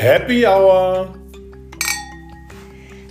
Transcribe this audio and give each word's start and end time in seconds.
Happy 0.00 0.46
Hour! 0.46 1.14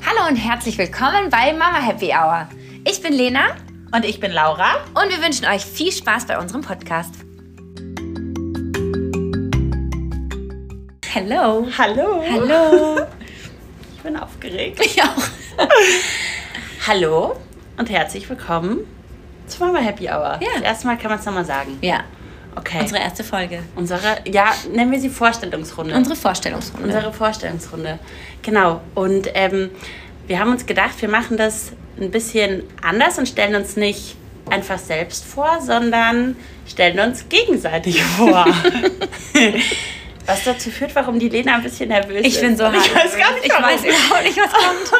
Hallo 0.04 0.28
und 0.28 0.38
herzlich 0.38 0.75
willkommen 0.79 1.29
bei 1.29 1.54
Mama 1.54 1.79
Happy 1.79 2.07
Hour. 2.07 2.50
Ich 2.84 3.00
bin 3.04 3.13
Lena 3.13 3.55
Und 3.93 4.05
ich 4.05 4.20
bin 4.20 4.31
Laura. 4.31 4.77
und 4.96 5.07
wir 5.15 5.23
wünschen 5.23 5.46
euch 5.46 5.63
viel 5.63 5.91
Spaß 5.91 6.25
bei 6.25 6.39
unserem 6.39 6.63
Podcast. 6.63 7.14
Hallo. 11.14 11.68
Hallo. 11.78 12.23
Hallo. 12.28 13.06
Ich 13.96 14.01
bin 14.04 14.18
aufgeregt. 14.18 14.83
Ich 14.83 15.00
auch. 15.04 15.24
Hallo 16.87 17.36
und 17.78 17.87
herzlich 17.92 18.28
willkommen 18.28 18.79
zu 19.46 19.64
Mama 19.64 19.78
Happy 19.78 20.06
Hour. 20.07 20.39
Ja. 20.42 20.47
Das 20.56 20.61
erste 20.64 20.87
Mal 20.87 20.97
kann 20.97 21.11
man 21.11 21.19
es 21.19 21.25
nochmal 21.28 21.46
sagen. 21.46 21.78
Ja, 21.82 22.00
Okay. 22.55 22.79
unsere 22.82 23.00
erste 23.01 23.24
Folge. 23.24 23.61
Unsere, 23.75 24.01
ja, 24.25 24.51
nennen 24.74 24.92
wir 24.92 25.00
sie 25.00 25.10
Vorstellungsrunde. 25.10 25.96
Unsere 25.96 26.15
Vorstellungsrunde. 26.15 26.87
Unsere 26.87 27.14
Vorstellungsrunde. 27.14 28.00
Genau. 28.41 28.82
Und 28.96 29.29
ähm, 29.33 29.69
wir 30.28 30.39
haben 30.39 30.51
uns 30.51 30.65
gedacht, 30.65 31.00
wir 31.01 31.10
machen 31.10 31.38
das 31.38 31.71
ein 32.00 32.11
bisschen 32.11 32.64
anders 32.81 33.17
und 33.17 33.27
stellen 33.27 33.55
uns 33.55 33.75
nicht 33.75 34.16
einfach 34.50 34.80
selbst 34.80 35.25
vor, 35.25 35.59
sondern 35.61 36.36
stellen 36.67 37.00
uns 37.00 37.25
gegenseitig 37.30 38.02
vor. 38.17 38.45
Was 40.25 40.44
dazu 40.44 40.69
führt, 40.69 40.94
warum 40.95 41.17
die 41.19 41.30
Lena 41.30 41.55
ein 41.55 41.63
bisschen 41.63 41.89
nervös 41.89 42.22
ich 42.22 42.36
ist. 42.36 42.41
bin 42.41 42.55
so 42.55 42.66
Und 42.66 42.75
Ich 42.75 42.94
hart 42.94 43.05
weiß 43.05 43.17
gar 43.17 43.33
nicht, 43.33 43.45
Ich 43.45 43.52
warum. 43.52 43.63
weiß 43.66 43.81
überhaupt 43.83 44.23
nicht, 44.23 44.38
was 44.38 44.52
kommt. 44.52 44.91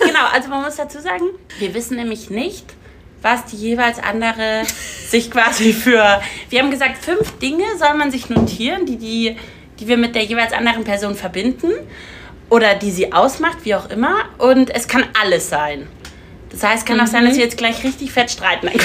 Genau, 0.06 0.26
also 0.32 0.48
man 0.48 0.62
muss 0.62 0.76
dazu 0.76 0.98
sagen, 1.00 1.24
wir 1.58 1.74
wissen 1.74 1.96
nämlich 1.96 2.30
nicht, 2.30 2.64
was 3.22 3.44
die 3.46 3.56
jeweils 3.56 3.98
andere 3.98 4.62
sich 5.08 5.30
quasi 5.30 5.72
für. 5.72 6.20
Wir 6.48 6.60
haben 6.60 6.70
gesagt, 6.70 7.02
fünf 7.02 7.38
Dinge 7.38 7.64
soll 7.78 7.94
man 7.94 8.10
sich 8.10 8.30
notieren, 8.30 8.86
die, 8.86 8.96
die, 8.96 9.36
die 9.78 9.88
wir 9.88 9.96
mit 9.96 10.14
der 10.14 10.24
jeweils 10.24 10.52
anderen 10.52 10.84
Person 10.84 11.14
verbinden 11.14 11.72
oder 12.48 12.74
die 12.74 12.90
sie 12.90 13.12
ausmacht, 13.12 13.58
wie 13.64 13.74
auch 13.74 13.90
immer. 13.90 14.24
Und 14.38 14.70
es 14.70 14.88
kann 14.88 15.04
alles 15.20 15.48
sein. 15.48 15.86
Das 16.50 16.62
heißt, 16.62 16.78
es 16.78 16.84
kann 16.84 17.00
auch 17.00 17.06
sein, 17.06 17.24
dass 17.24 17.36
wir 17.36 17.44
jetzt 17.44 17.56
gleich 17.56 17.84
richtig 17.84 18.12
fett 18.12 18.30
streiten. 18.30 18.70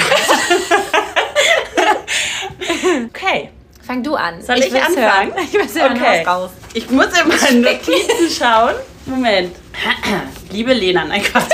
Okay. 3.08 3.50
Fang 3.82 4.02
du 4.02 4.14
an. 4.14 4.42
Soll 4.42 4.58
ich, 4.58 4.72
will's 4.72 4.84
anfangen? 4.84 5.32
Hören. 5.32 5.46
Ich 5.46 5.74
will 5.74 5.82
okay. 5.82 6.22
raus. 6.24 6.50
Ich 6.74 6.90
muss 6.90 7.06
in 7.06 7.28
meine 7.28 7.60
Notizen 7.60 8.30
schauen. 8.36 8.74
Moment. 9.06 9.54
Liebe 10.50 10.72
Lena, 10.72 11.04
nein, 11.04 11.22
Quatsch. 11.22 11.50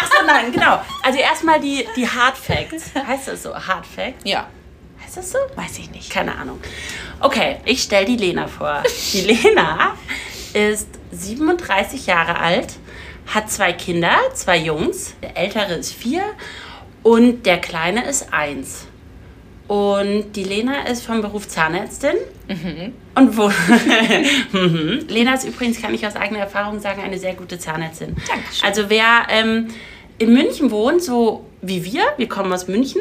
Achso, 0.00 0.24
nein, 0.26 0.52
genau. 0.52 0.80
Also 1.02 1.18
erstmal 1.18 1.60
die, 1.60 1.86
die 1.96 2.08
Hard 2.08 2.36
Facts. 2.36 2.90
Heißt 2.94 3.28
das 3.28 3.42
so? 3.42 3.54
Hard 3.54 3.86
Facts? 3.86 4.20
Ja, 4.24 4.48
Heißt 5.04 5.16
das 5.16 5.32
so? 5.32 5.38
weiß 5.56 5.78
ich 5.78 5.90
nicht. 5.90 6.10
Keine 6.10 6.34
Ahnung. 6.36 6.60
Okay, 7.20 7.56
ich 7.64 7.82
stelle 7.82 8.06
die 8.06 8.16
Lena 8.16 8.46
vor. 8.46 8.82
Die 9.12 9.20
Lena 9.32 9.94
ist 10.54 10.88
37 11.10 12.06
Jahre 12.06 12.38
alt, 12.38 12.74
hat 13.26 13.50
zwei 13.50 13.72
Kinder, 13.72 14.16
zwei 14.34 14.56
Jungs. 14.58 15.14
Der 15.22 15.36
ältere 15.36 15.74
ist 15.74 15.92
vier 15.92 16.22
und 17.02 17.46
der 17.46 17.58
kleine 17.58 18.04
ist 18.06 18.32
eins. 18.32 18.86
Und 19.68 20.32
die 20.34 20.44
Lena 20.44 20.86
ist 20.86 21.04
vom 21.06 21.22
Beruf 21.22 21.48
Zahnärztin. 21.48 22.16
Und 23.14 23.36
wo. 23.36 23.50
Mhm. 24.52 25.06
Lena 25.08 25.34
ist 25.34 25.44
übrigens, 25.44 25.80
kann 25.80 25.94
ich 25.94 26.06
aus 26.06 26.14
eigener 26.14 26.40
Erfahrung 26.40 26.80
sagen, 26.80 27.00
eine 27.02 27.18
sehr 27.18 27.34
gute 27.34 27.58
Zahnärztin. 27.58 28.16
Dankeschön. 28.28 28.68
Also 28.68 28.90
wer 28.90 29.26
ähm, 29.30 29.68
in 30.18 30.32
München 30.32 30.70
wohnt, 30.70 31.02
so 31.02 31.46
wie 31.62 31.84
wir, 31.84 32.02
wir 32.18 32.28
kommen 32.28 32.52
aus 32.52 32.68
München, 32.68 33.00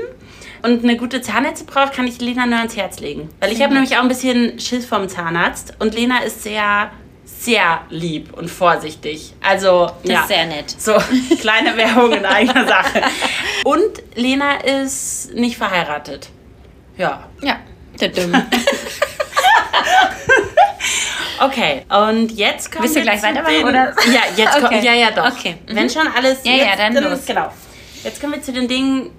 und 0.64 0.84
eine 0.84 0.96
gute 0.96 1.22
Zahnärztin 1.22 1.66
braucht, 1.68 1.94
kann 1.94 2.08
ich 2.08 2.22
Lena 2.22 2.46
nur 2.46 2.60
ans 2.60 2.78
Herz 2.78 3.00
legen. 3.00 3.30
Weil 3.40 3.52
ich 3.52 3.62
habe 3.62 3.74
nämlich 3.74 3.98
auch 3.98 4.02
ein 4.02 4.08
bisschen 4.08 4.60
Schiss 4.60 4.86
vom 4.86 5.10
Zahnarzt. 5.10 5.74
Und 5.80 5.96
Lena 5.96 6.20
ist 6.20 6.44
sehr, 6.44 6.92
sehr 7.26 7.82
lieb 7.90 8.32
und 8.34 8.50
vorsichtig. 8.50 9.34
Also, 9.42 9.90
Das 10.04 10.12
ja. 10.12 10.22
ist 10.22 10.28
sehr 10.28 10.46
nett. 10.46 10.70
So, 10.70 10.94
kleine 11.40 11.76
Werbung 11.78 12.12
in 12.14 12.26
eigener 12.26 12.68
Sache. 12.68 13.02
Und 13.64 14.04
Lena 14.16 14.58
ist 14.62 15.34
nicht 15.34 15.58
verheiratet. 15.58 16.30
Ja. 17.02 17.28
Ja. 17.42 17.60
Okay, 21.44 21.82
und 21.90 22.32
jetzt 22.34 22.72
kommen 22.72 22.84
Willst 22.84 22.96
du 22.98 23.02
gleich 23.02 23.24
weitermachen, 23.24 23.64
oder? 23.64 23.96
Ja, 24.14 24.22
jetzt 24.36 24.58
Okay. 24.58 24.62
kommt, 24.68 24.84
ja, 24.84 24.94
ja, 24.94 25.10
doch. 25.10 25.32
Okay, 25.32 25.56
mhm. 25.68 25.76
Wenn 25.76 25.90
schon 25.90 26.08
alles... 26.08 26.38
Ja, 26.44 26.52
ja, 26.52 26.66
jetzt, 26.66 26.78
dann 26.78 26.94
los. 27.04 27.26
Genau. 27.26 27.52
Jetzt 28.04 28.22
kommen 28.22 28.34
wir 28.34 28.44
zu 28.44 28.54
den 28.54 28.68
Dingen, 28.68 29.10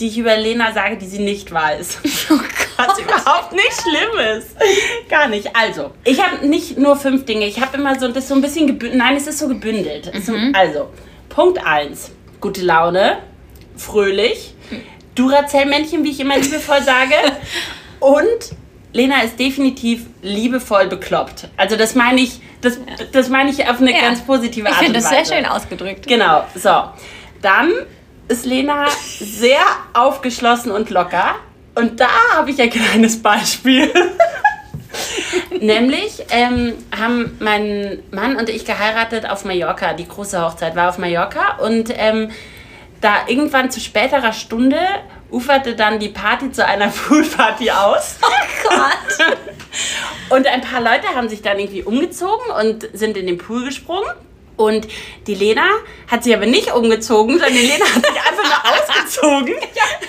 die 0.00 0.08
ich 0.08 0.18
über 0.18 0.36
Lena 0.36 0.72
sage, 0.72 0.96
die 0.96 1.06
sie 1.06 1.20
nicht 1.20 1.52
weiß. 1.52 1.98
Oh 2.30 2.38
Was 2.76 2.98
überhaupt 2.98 3.52
nicht 3.52 3.72
schlimm 3.72 4.36
ist. 4.36 4.56
Gar 5.08 5.28
nicht. 5.28 5.54
Also, 5.54 5.92
ich 6.02 6.20
habe 6.20 6.44
nicht 6.44 6.76
nur 6.76 6.96
fünf 6.96 7.24
Dinge. 7.24 7.46
Ich 7.46 7.60
habe 7.60 7.76
immer 7.76 7.96
so, 8.00 8.08
das 8.08 8.26
so 8.26 8.34
ein 8.34 8.40
bisschen 8.40 8.66
gebündelt. 8.66 8.98
Nein, 8.98 9.16
es 9.16 9.28
ist 9.28 9.38
so 9.38 9.46
gebündelt. 9.46 10.12
Mhm. 10.12 10.20
So, 10.20 10.34
also, 10.52 10.90
Punkt 11.28 11.64
1. 11.64 12.10
Gute 12.40 12.62
Laune, 12.62 13.18
fröhlich, 13.76 14.53
Duracell-Männchen, 15.14 16.04
wie 16.04 16.10
ich 16.10 16.20
immer 16.20 16.36
liebevoll 16.38 16.82
sage. 16.82 17.14
Und 18.00 18.56
Lena 18.92 19.22
ist 19.22 19.38
definitiv 19.38 20.02
liebevoll 20.22 20.86
bekloppt. 20.86 21.48
Also 21.56 21.76
das 21.76 21.94
meine 21.94 22.20
ich, 22.20 22.40
das, 22.60 22.78
das 23.12 23.28
meine 23.28 23.50
ich 23.50 23.68
auf 23.68 23.80
eine 23.80 23.92
Ja. 23.92 24.00
ganz 24.02 24.20
positive 24.22 24.68
Ich 24.68 24.72
Art 24.74 24.80
und 24.80 24.84
finde 24.86 25.02
Weise. 25.04 25.14
das 25.16 25.26
sehr 25.28 25.36
schön 25.36 25.46
ausgedrückt. 25.46 26.06
Genau, 26.06 26.44
so. 26.54 26.84
Dann 27.42 27.72
ist 28.28 28.46
Lena 28.46 28.86
sehr 29.18 29.60
aufgeschlossen 29.92 30.70
und 30.70 30.90
locker. 30.90 31.34
Und 31.74 31.98
da 32.00 32.08
habe 32.34 32.50
ich 32.52 32.60
ein 32.62 32.70
kleines 32.70 33.20
Beispiel. 33.20 33.92
Nämlich 35.60 36.24
ähm, 36.30 36.74
haben 36.96 37.36
mein 37.40 37.98
Mann 38.12 38.36
und 38.36 38.48
ich 38.48 38.64
geheiratet 38.64 39.28
auf 39.28 39.44
Mallorca. 39.44 39.92
Die 39.94 40.06
große 40.06 40.40
Hochzeit 40.40 40.76
war 40.76 40.88
auf 40.88 40.98
Mallorca. 40.98 41.56
Und 41.58 41.90
ähm, 41.96 42.30
da 43.04 43.28
irgendwann 43.28 43.70
zu 43.70 43.80
späterer 43.80 44.32
Stunde 44.32 44.78
uferte 45.30 45.76
dann 45.76 45.98
die 45.98 46.08
Party 46.08 46.50
zu 46.50 46.64
einer 46.64 46.88
Poolparty 47.08 47.70
aus. 47.70 48.16
Oh 48.22 48.68
Gott. 48.68 49.36
Und 50.30 50.46
ein 50.46 50.62
paar 50.62 50.80
Leute 50.80 51.08
haben 51.14 51.28
sich 51.28 51.42
dann 51.42 51.58
irgendwie 51.58 51.82
umgezogen 51.82 52.50
und 52.58 52.88
sind 52.94 53.16
in 53.16 53.26
den 53.26 53.36
Pool 53.36 53.64
gesprungen. 53.64 54.08
Und 54.56 54.88
die 55.26 55.34
Lena 55.34 55.66
hat 56.08 56.24
sich 56.24 56.34
aber 56.34 56.46
nicht 56.46 56.72
umgezogen, 56.72 57.34
sondern 57.38 57.52
die 57.52 57.66
Lena 57.66 57.84
hat 57.84 58.06
sich 58.06 58.16
einfach 58.16 58.44
nur 58.44 58.72
ausgezogen. 58.72 59.54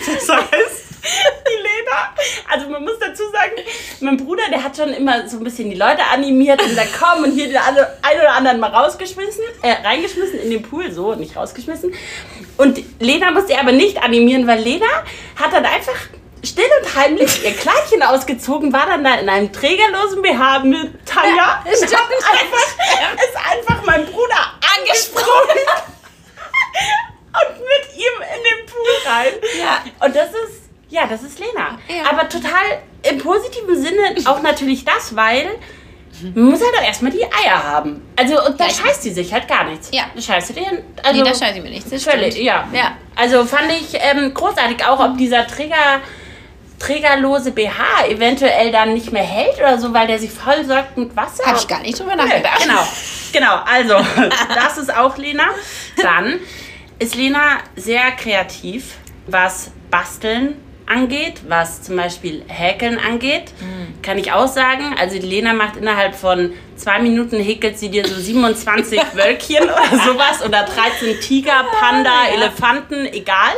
Das 0.06 0.30
heißt, 0.30 0.85
die 1.48 1.62
Lena, 1.62 2.16
also 2.52 2.70
man 2.70 2.84
muss 2.84 3.00
dazu 3.00 3.24
sagen, 3.32 3.54
mein 4.02 4.18
Bruder, 4.18 4.44
der 4.52 4.64
hat 4.64 4.76
schon 4.76 4.90
immer 4.90 5.28
so 5.28 5.38
ein 5.38 5.44
bisschen 5.44 5.70
die 5.70 5.76
Leute 5.76 6.02
animiert 6.12 6.62
und 6.62 6.70
gesagt, 6.70 6.90
komm 7.00 7.24
und 7.24 7.32
hier 7.32 7.48
den 7.48 7.58
einen 7.58 8.20
oder 8.20 8.34
anderen 8.34 8.60
mal 8.60 8.72
rausgeschmissen, 8.72 9.44
äh, 9.62 9.72
reingeschmissen 9.84 10.40
in 10.40 10.50
den 10.52 10.62
Pool, 10.62 10.92
so, 10.92 11.16
nicht 11.16 11.36
rausgeschmissen. 11.36 11.94
Und 12.58 12.80
Lena 13.00 13.32
musste 13.32 13.54
er 13.54 13.62
aber 13.62 13.72
nicht 13.72 14.02
animieren, 14.02 14.48
weil 14.48 14.60
Lena 14.60 14.88
hat 15.36 15.54
dann 15.54 15.66
einfach 15.66 15.96
still 16.44 16.70
und 16.82 16.96
heimlich 16.96 17.44
ihr 17.44 17.54
Kleidchen 17.54 18.04
ausgezogen, 18.04 18.72
war 18.72 18.86
dann 18.86 19.04
da 19.04 19.16
in 19.16 19.30
einem 19.30 19.52
trägerlosen 19.52 20.22
BH 20.22 20.60
mit 20.60 21.06
Tanja. 21.06 21.64
und 21.66 21.76
stimmt. 21.76 21.94
einfach, 21.94 23.16
ist 23.16 23.38
einfach 23.38 23.86
mein 23.86 24.06
Bruder 24.06 24.54
angesprungen 24.78 25.58
und 27.34 27.60
mit 27.60 27.96
ihm 27.96 28.22
in 28.22 28.44
den 28.44 28.66
Pool 28.66 29.12
rein. 29.12 29.34
Ja. 29.60 30.06
Und 30.06 30.16
das 30.16 30.30
ist, 30.30 30.65
ja, 30.96 31.08
das 31.08 31.24
ist 31.24 31.40
Lena. 31.40 31.78
Ja. 31.88 32.10
Aber 32.10 32.30
total 32.30 32.80
im 33.04 33.18
positiven 33.18 33.76
Sinne 33.82 34.16
auch 34.26 34.42
natürlich 34.42 34.86
das, 34.86 35.16
weil 35.16 35.46
man 36.34 36.46
muss 36.46 36.62
halt 36.62 36.74
auch 36.80 36.84
erstmal 36.84 37.12
die 37.12 37.24
Eier 37.26 37.62
haben. 37.62 38.02
Also, 38.16 38.42
und 38.46 38.58
da 38.58 38.68
Ja, 38.68 38.72
scheißt 38.72 39.04
sie 39.04 39.12
sich 39.12 39.34
halt 39.34 39.50
gar 39.50 39.66
nichts. 39.66 39.90
Ja. 39.92 40.04
Da 40.16 40.22
scheißt 40.22 40.50
du 40.52 40.54
dir, 40.54 40.84
also, 41.04 41.22
nee, 41.22 41.30
da 41.30 41.36
scheiße 41.36 41.58
ich 41.58 41.64
mir 41.64 41.70
nichts. 41.70 41.90
Das 41.90 42.04
Völlig, 42.04 42.38
ja. 42.38 42.66
Ja. 42.72 42.96
Also 43.18 43.44
fand 43.44 43.70
ich 43.72 44.00
ähm, 44.00 44.34
großartig, 44.34 44.86
auch 44.86 45.00
ob 45.02 45.18
dieser 45.18 45.46
Träger, 45.46 46.00
trägerlose 46.80 47.52
BH 47.52 48.08
eventuell 48.08 48.72
dann 48.72 48.94
nicht 48.94 49.12
mehr 49.12 49.24
hält 49.24 49.58
oder 49.58 49.78
so, 49.78 49.94
weil 49.94 50.08
der 50.08 50.18
sich 50.20 50.32
voll 50.32 50.64
sorgt 50.64 50.98
mit 50.98 51.14
Wasser. 51.18 51.46
Habe 51.46 51.58
ich 51.58 51.68
gar 51.68 51.82
nicht 51.82 52.00
drüber 52.00 52.16
nachgedacht. 52.16 52.62
Genau, 52.64 52.88
genau. 53.34 53.60
Also, 53.70 53.96
das 54.56 54.78
ist 54.78 54.96
auch 54.96 55.18
Lena. 55.18 55.46
Dann 56.02 56.40
ist 56.98 57.16
Lena 57.16 57.58
sehr 57.76 58.12
kreativ, 58.12 58.94
was 59.28 59.72
Basteln 59.92 60.56
angeht, 60.88 61.42
was 61.48 61.82
zum 61.82 61.96
Beispiel 61.96 62.44
Häkeln 62.48 63.00
angeht. 63.00 63.46
Kann 64.02 64.18
ich 64.18 64.32
auch 64.32 64.48
sagen. 64.48 64.96
Also, 65.00 65.20
die 65.20 65.26
Lena 65.26 65.54
macht 65.54 65.78
innerhalb 65.78 66.16
von 66.16 66.54
zwei 66.76 67.00
Minuten 67.00 67.40
häkelt 67.40 67.80
sie 67.80 67.90
dir 67.90 68.08
so 68.08 68.16
27 68.16 69.00
Wölkchen 69.14 69.64
oder 69.64 70.04
sowas 70.06 70.44
oder 70.46 70.64
13 70.64 71.20
Tiger, 71.22 71.66
Panda, 71.80 72.28
Elefanten, 72.34 73.06
egal. 73.06 73.54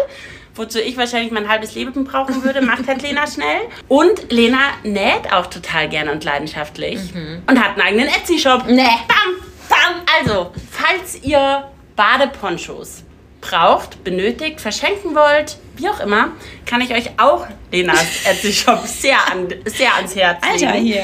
Wozu 0.56 0.80
ich 0.80 0.98
wahrscheinlich 0.98 1.32
mein 1.32 1.48
halbes 1.48 1.76
Leben 1.76 2.04
brauchen 2.04 2.44
würde, 2.44 2.62
macht 2.62 2.88
halt 2.88 3.04
Lena 3.04 3.28
schnell. 3.28 3.60
Und 3.88 4.32
Lena 4.32 4.60
näht 4.84 5.32
auch 5.32 5.46
total 5.48 5.88
gerne 5.88 6.12
und 6.12 6.24
leidenschaftlich. 6.24 7.00
Und 7.48 7.64
hat 7.64 7.74
einen 7.74 7.82
eigenen 7.82 8.08
Etsy-Shop. 8.08 8.64
Nee. 8.68 8.82
Bam, 9.08 9.36
bam. 9.70 10.02
Also, 10.20 10.52
falls 10.72 11.22
ihr 11.22 11.66
Badeponchos 11.96 13.04
braucht, 13.50 14.04
benötigt, 14.04 14.62
verschenken 14.62 15.16
wollt, 15.16 15.58
wie 15.78 15.90
auch 15.90 16.00
immer, 16.00 16.30
kann 16.66 16.82
ich 16.82 16.94
euch 16.94 17.12
auch 17.18 17.48
Lenas 17.72 18.26
Etsy-Shop 18.26 18.86
sehr, 18.86 19.18
an, 19.32 19.48
sehr 19.66 19.96
ans 19.96 20.16
Herz 20.16 20.42
legen. 20.44 20.68
Alter, 20.68 20.80
hier. 20.80 21.04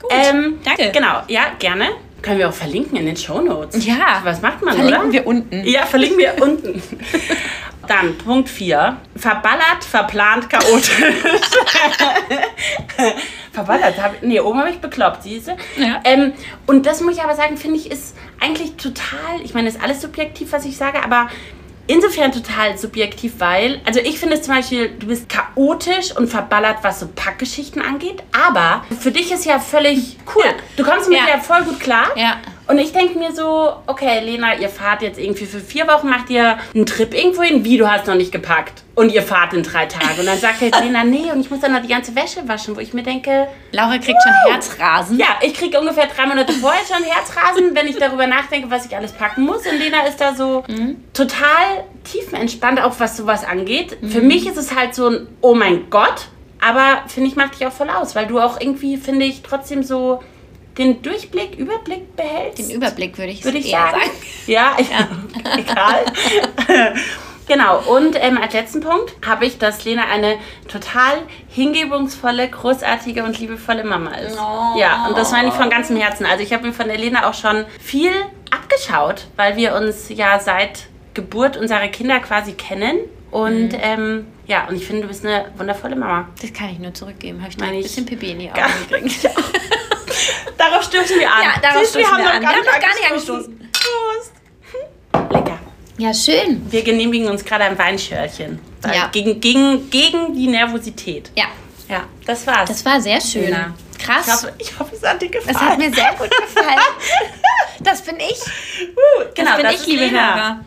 Gut. 0.00 0.10
Ähm, 0.10 0.58
Danke. 0.64 0.90
Genau, 0.92 1.22
ja, 1.28 1.52
gerne. 1.58 1.90
Können 2.22 2.38
wir 2.38 2.48
auch 2.48 2.54
verlinken 2.54 2.98
in 2.98 3.06
den 3.06 3.16
Shownotes. 3.16 3.84
Ja. 3.84 4.20
Was 4.24 4.42
macht 4.42 4.62
man, 4.62 4.74
Verlinken 4.74 5.04
oder? 5.04 5.12
wir 5.12 5.26
unten. 5.26 5.64
Ja, 5.64 5.86
verlinken 5.86 6.18
wir 6.18 6.42
unten. 6.42 6.82
Dann 7.88 8.16
Punkt 8.18 8.48
4. 8.48 8.98
Verballert, 9.16 9.82
verplant, 9.82 10.48
chaotisch. 10.48 10.92
Verballert, 13.52 14.00
hab, 14.00 14.22
nee, 14.22 14.38
oben 14.38 14.60
habe 14.60 14.70
ich 14.70 14.78
bekloppt, 14.78 15.24
siehst 15.24 15.48
du? 15.48 15.56
Ja. 15.76 16.00
Ähm, 16.04 16.34
und 16.66 16.86
das 16.86 17.00
muss 17.00 17.16
ich 17.16 17.22
aber 17.22 17.34
sagen, 17.34 17.56
finde 17.56 17.78
ich, 17.78 17.90
ist 17.90 18.14
eigentlich 18.38 18.76
total, 18.76 19.40
ich 19.42 19.54
meine, 19.54 19.68
ist 19.68 19.82
alles 19.82 20.02
subjektiv, 20.02 20.52
was 20.52 20.66
ich 20.66 20.76
sage, 20.76 21.02
aber 21.02 21.28
insofern 21.90 22.32
total 22.32 22.78
subjektiv, 22.78 23.34
weil, 23.38 23.80
also 23.84 24.00
ich 24.00 24.18
finde 24.18 24.36
es 24.36 24.42
zum 24.42 24.54
Beispiel, 24.54 24.90
du 24.98 25.06
bist 25.08 25.28
chaotisch 25.28 26.16
und 26.16 26.28
verballert, 26.28 26.78
was 26.82 27.00
so 27.00 27.08
Packgeschichten 27.14 27.82
angeht, 27.82 28.22
aber 28.32 28.84
für 29.00 29.10
dich 29.10 29.32
ist 29.32 29.44
ja 29.44 29.58
völlig 29.58 30.16
cool. 30.34 30.42
Ja. 30.46 30.52
Du 30.76 30.84
kommst 30.84 31.08
mit 31.08 31.18
Ja. 31.18 31.26
der 31.26 31.40
voll 31.40 31.62
gut 31.64 31.80
klar. 31.80 32.06
Ja. 32.16 32.36
Und 32.70 32.78
ich 32.78 32.92
denke 32.92 33.18
mir 33.18 33.32
so, 33.32 33.72
okay, 33.88 34.20
Lena, 34.20 34.56
ihr 34.56 34.68
fahrt 34.68 35.02
jetzt 35.02 35.18
irgendwie 35.18 35.44
für 35.44 35.58
vier 35.58 35.88
Wochen, 35.88 36.08
macht 36.08 36.30
ihr 36.30 36.56
einen 36.72 36.86
Trip 36.86 37.12
irgendwo 37.12 37.42
hin, 37.42 37.64
wie, 37.64 37.76
du 37.76 37.90
hast 37.90 38.06
noch 38.06 38.14
nicht 38.14 38.30
gepackt. 38.30 38.84
Und 38.94 39.10
ihr 39.10 39.24
fahrt 39.24 39.54
in 39.54 39.64
drei 39.64 39.86
Tagen. 39.86 40.20
Und 40.20 40.26
dann 40.26 40.38
sagt 40.38 40.60
jetzt 40.60 40.78
Lena, 40.84 41.02
nee, 41.02 41.32
und 41.32 41.40
ich 41.40 41.50
muss 41.50 41.58
dann 41.58 41.72
noch 41.72 41.82
die 41.82 41.88
ganze 41.88 42.14
Wäsche 42.14 42.46
waschen, 42.46 42.76
wo 42.76 42.80
ich 42.80 42.94
mir 42.94 43.02
denke, 43.02 43.48
Laura 43.72 43.98
kriegt 43.98 44.18
schon 44.22 44.52
Herzrasen. 44.52 45.18
ja, 45.18 45.26
ich 45.42 45.54
kriege 45.54 45.80
ungefähr 45.80 46.06
drei 46.06 46.26
Monate 46.26 46.52
vorher 46.52 46.82
schon 46.86 47.02
Herzrasen, 47.02 47.74
wenn 47.74 47.88
ich 47.88 47.96
darüber 47.96 48.28
nachdenke, 48.28 48.70
was 48.70 48.86
ich 48.86 48.94
alles 48.94 49.10
packen 49.10 49.42
muss. 49.42 49.66
Und 49.66 49.76
Lena 49.76 50.06
ist 50.06 50.20
da 50.20 50.36
so 50.36 50.62
total 51.12 51.82
tiefenentspannt, 52.04 52.80
auch 52.80 52.94
was 53.00 53.16
sowas 53.16 53.44
angeht. 53.44 53.96
Für 54.08 54.20
mich 54.20 54.46
ist 54.46 54.56
es 54.56 54.76
halt 54.76 54.94
so 54.94 55.08
ein, 55.08 55.26
oh 55.40 55.56
mein 55.56 55.90
Gott. 55.90 56.28
Aber 56.60 57.02
finde 57.08 57.30
ich, 57.30 57.34
macht 57.34 57.58
dich 57.58 57.66
auch 57.66 57.72
voll 57.72 57.90
aus, 57.90 58.14
weil 58.14 58.28
du 58.28 58.38
auch 58.38 58.60
irgendwie, 58.60 58.96
finde 58.96 59.24
ich, 59.24 59.42
trotzdem 59.42 59.82
so 59.82 60.20
den 60.78 61.02
Durchblick, 61.02 61.58
Überblick 61.58 62.16
behältst. 62.16 62.58
Den 62.58 62.70
Überblick 62.70 63.18
würde 63.18 63.32
ich, 63.32 63.44
würde 63.44 63.58
ich 63.58 63.72
eher 63.72 63.90
sagen. 63.90 64.10
Ja, 64.46 64.76
ich, 64.78 64.88
egal. 65.58 66.04
genau, 67.48 67.80
und 67.80 68.16
ähm, 68.20 68.38
als 68.38 68.52
letzten 68.54 68.80
Punkt 68.80 69.14
habe 69.26 69.46
ich, 69.46 69.58
dass 69.58 69.84
Lena 69.84 70.04
eine 70.10 70.36
total 70.68 71.18
hingebungsvolle, 71.48 72.48
großartige 72.48 73.24
und 73.24 73.38
liebevolle 73.38 73.84
Mama 73.84 74.14
ist. 74.14 74.38
Oh. 74.38 74.78
Ja, 74.78 75.06
und 75.08 75.18
das 75.18 75.32
meine 75.32 75.48
ich 75.48 75.54
von 75.54 75.70
ganzem 75.70 75.96
Herzen. 75.96 76.24
Also 76.24 76.42
ich 76.42 76.52
habe 76.52 76.66
mir 76.66 76.72
von 76.72 76.86
der 76.86 76.98
Lena 76.98 77.28
auch 77.28 77.34
schon 77.34 77.64
viel 77.80 78.12
abgeschaut, 78.50 79.26
weil 79.36 79.56
wir 79.56 79.74
uns 79.74 80.08
ja 80.08 80.38
seit 80.38 80.86
Geburt 81.14 81.56
unserer 81.56 81.88
Kinder 81.88 82.20
quasi 82.20 82.52
kennen. 82.52 82.98
Und 83.30 83.70
ähm, 83.80 84.26
ja, 84.46 84.66
und 84.68 84.74
ich 84.74 84.86
finde, 84.86 85.02
du 85.02 85.08
bist 85.08 85.24
eine 85.24 85.46
wundervolle 85.56 85.94
Mama. 85.94 86.28
Das 86.40 86.52
kann 86.52 86.70
ich 86.70 86.78
nur 86.78 86.92
zurückgeben. 86.92 87.40
Habe 87.40 87.50
ich 87.50 87.58
Meine 87.58 87.76
ein 87.76 87.82
bisschen 87.82 88.06
Pipi 88.06 88.32
in 88.32 88.40
die 88.40 88.50
Augen 88.50 88.62
gekriegt. 88.88 89.28
Darauf 90.56 90.82
stoßen 90.84 91.18
wir 91.18 91.30
an. 91.32 91.42
Ja, 91.42 91.60
darauf 91.60 91.80
Siehst 91.80 91.94
stoßen 91.96 92.16
wir 92.18 92.24
noch 92.24 92.32
an. 92.34 92.40
Wir 92.40 92.48
haben 92.48 92.58
noch 92.64 92.80
gar 92.80 92.94
nicht 92.94 93.10
angestoßen. 93.10 93.70
Prost. 93.72 94.32
Lecker. 95.32 95.58
Ja, 95.98 96.14
schön. 96.14 96.66
Wir 96.70 96.82
genehmigen 96.82 97.28
uns 97.28 97.44
gerade 97.44 97.64
ein 97.64 97.78
Weinschörchen. 97.78 98.58
Ja. 98.84 99.08
Gegen, 99.12 99.40
gegen, 99.40 99.90
gegen 99.90 100.34
die 100.34 100.46
Nervosität. 100.48 101.30
Ja, 101.36 101.46
Ja, 101.88 102.04
das 102.26 102.46
war's. 102.46 102.68
das 102.68 102.84
war 102.84 103.00
sehr 103.00 103.20
schön. 103.20 103.44
Lena. 103.44 103.74
Krass. 103.98 104.26
ich, 104.26 104.32
hoffe, 104.32 104.54
ich 104.58 104.78
hoffe, 104.78 104.96
es 104.96 105.02
hat 105.02 105.20
dir 105.20 105.28
gefallen. 105.28 105.54
Es 105.54 105.60
hat 105.60 105.78
mir 105.78 105.92
sehr 105.92 106.14
gut 106.14 106.30
gefallen. 106.30 106.78
Das 107.82 108.02
bin 108.02 108.16
ich. 108.20 108.38
uh, 108.38 109.24
genau, 109.34 109.52
das 109.52 109.56
bin 109.56 109.64
das 109.64 109.80
ich, 109.80 109.86
liebe. 109.86 110.10
Hörer. 110.10 110.60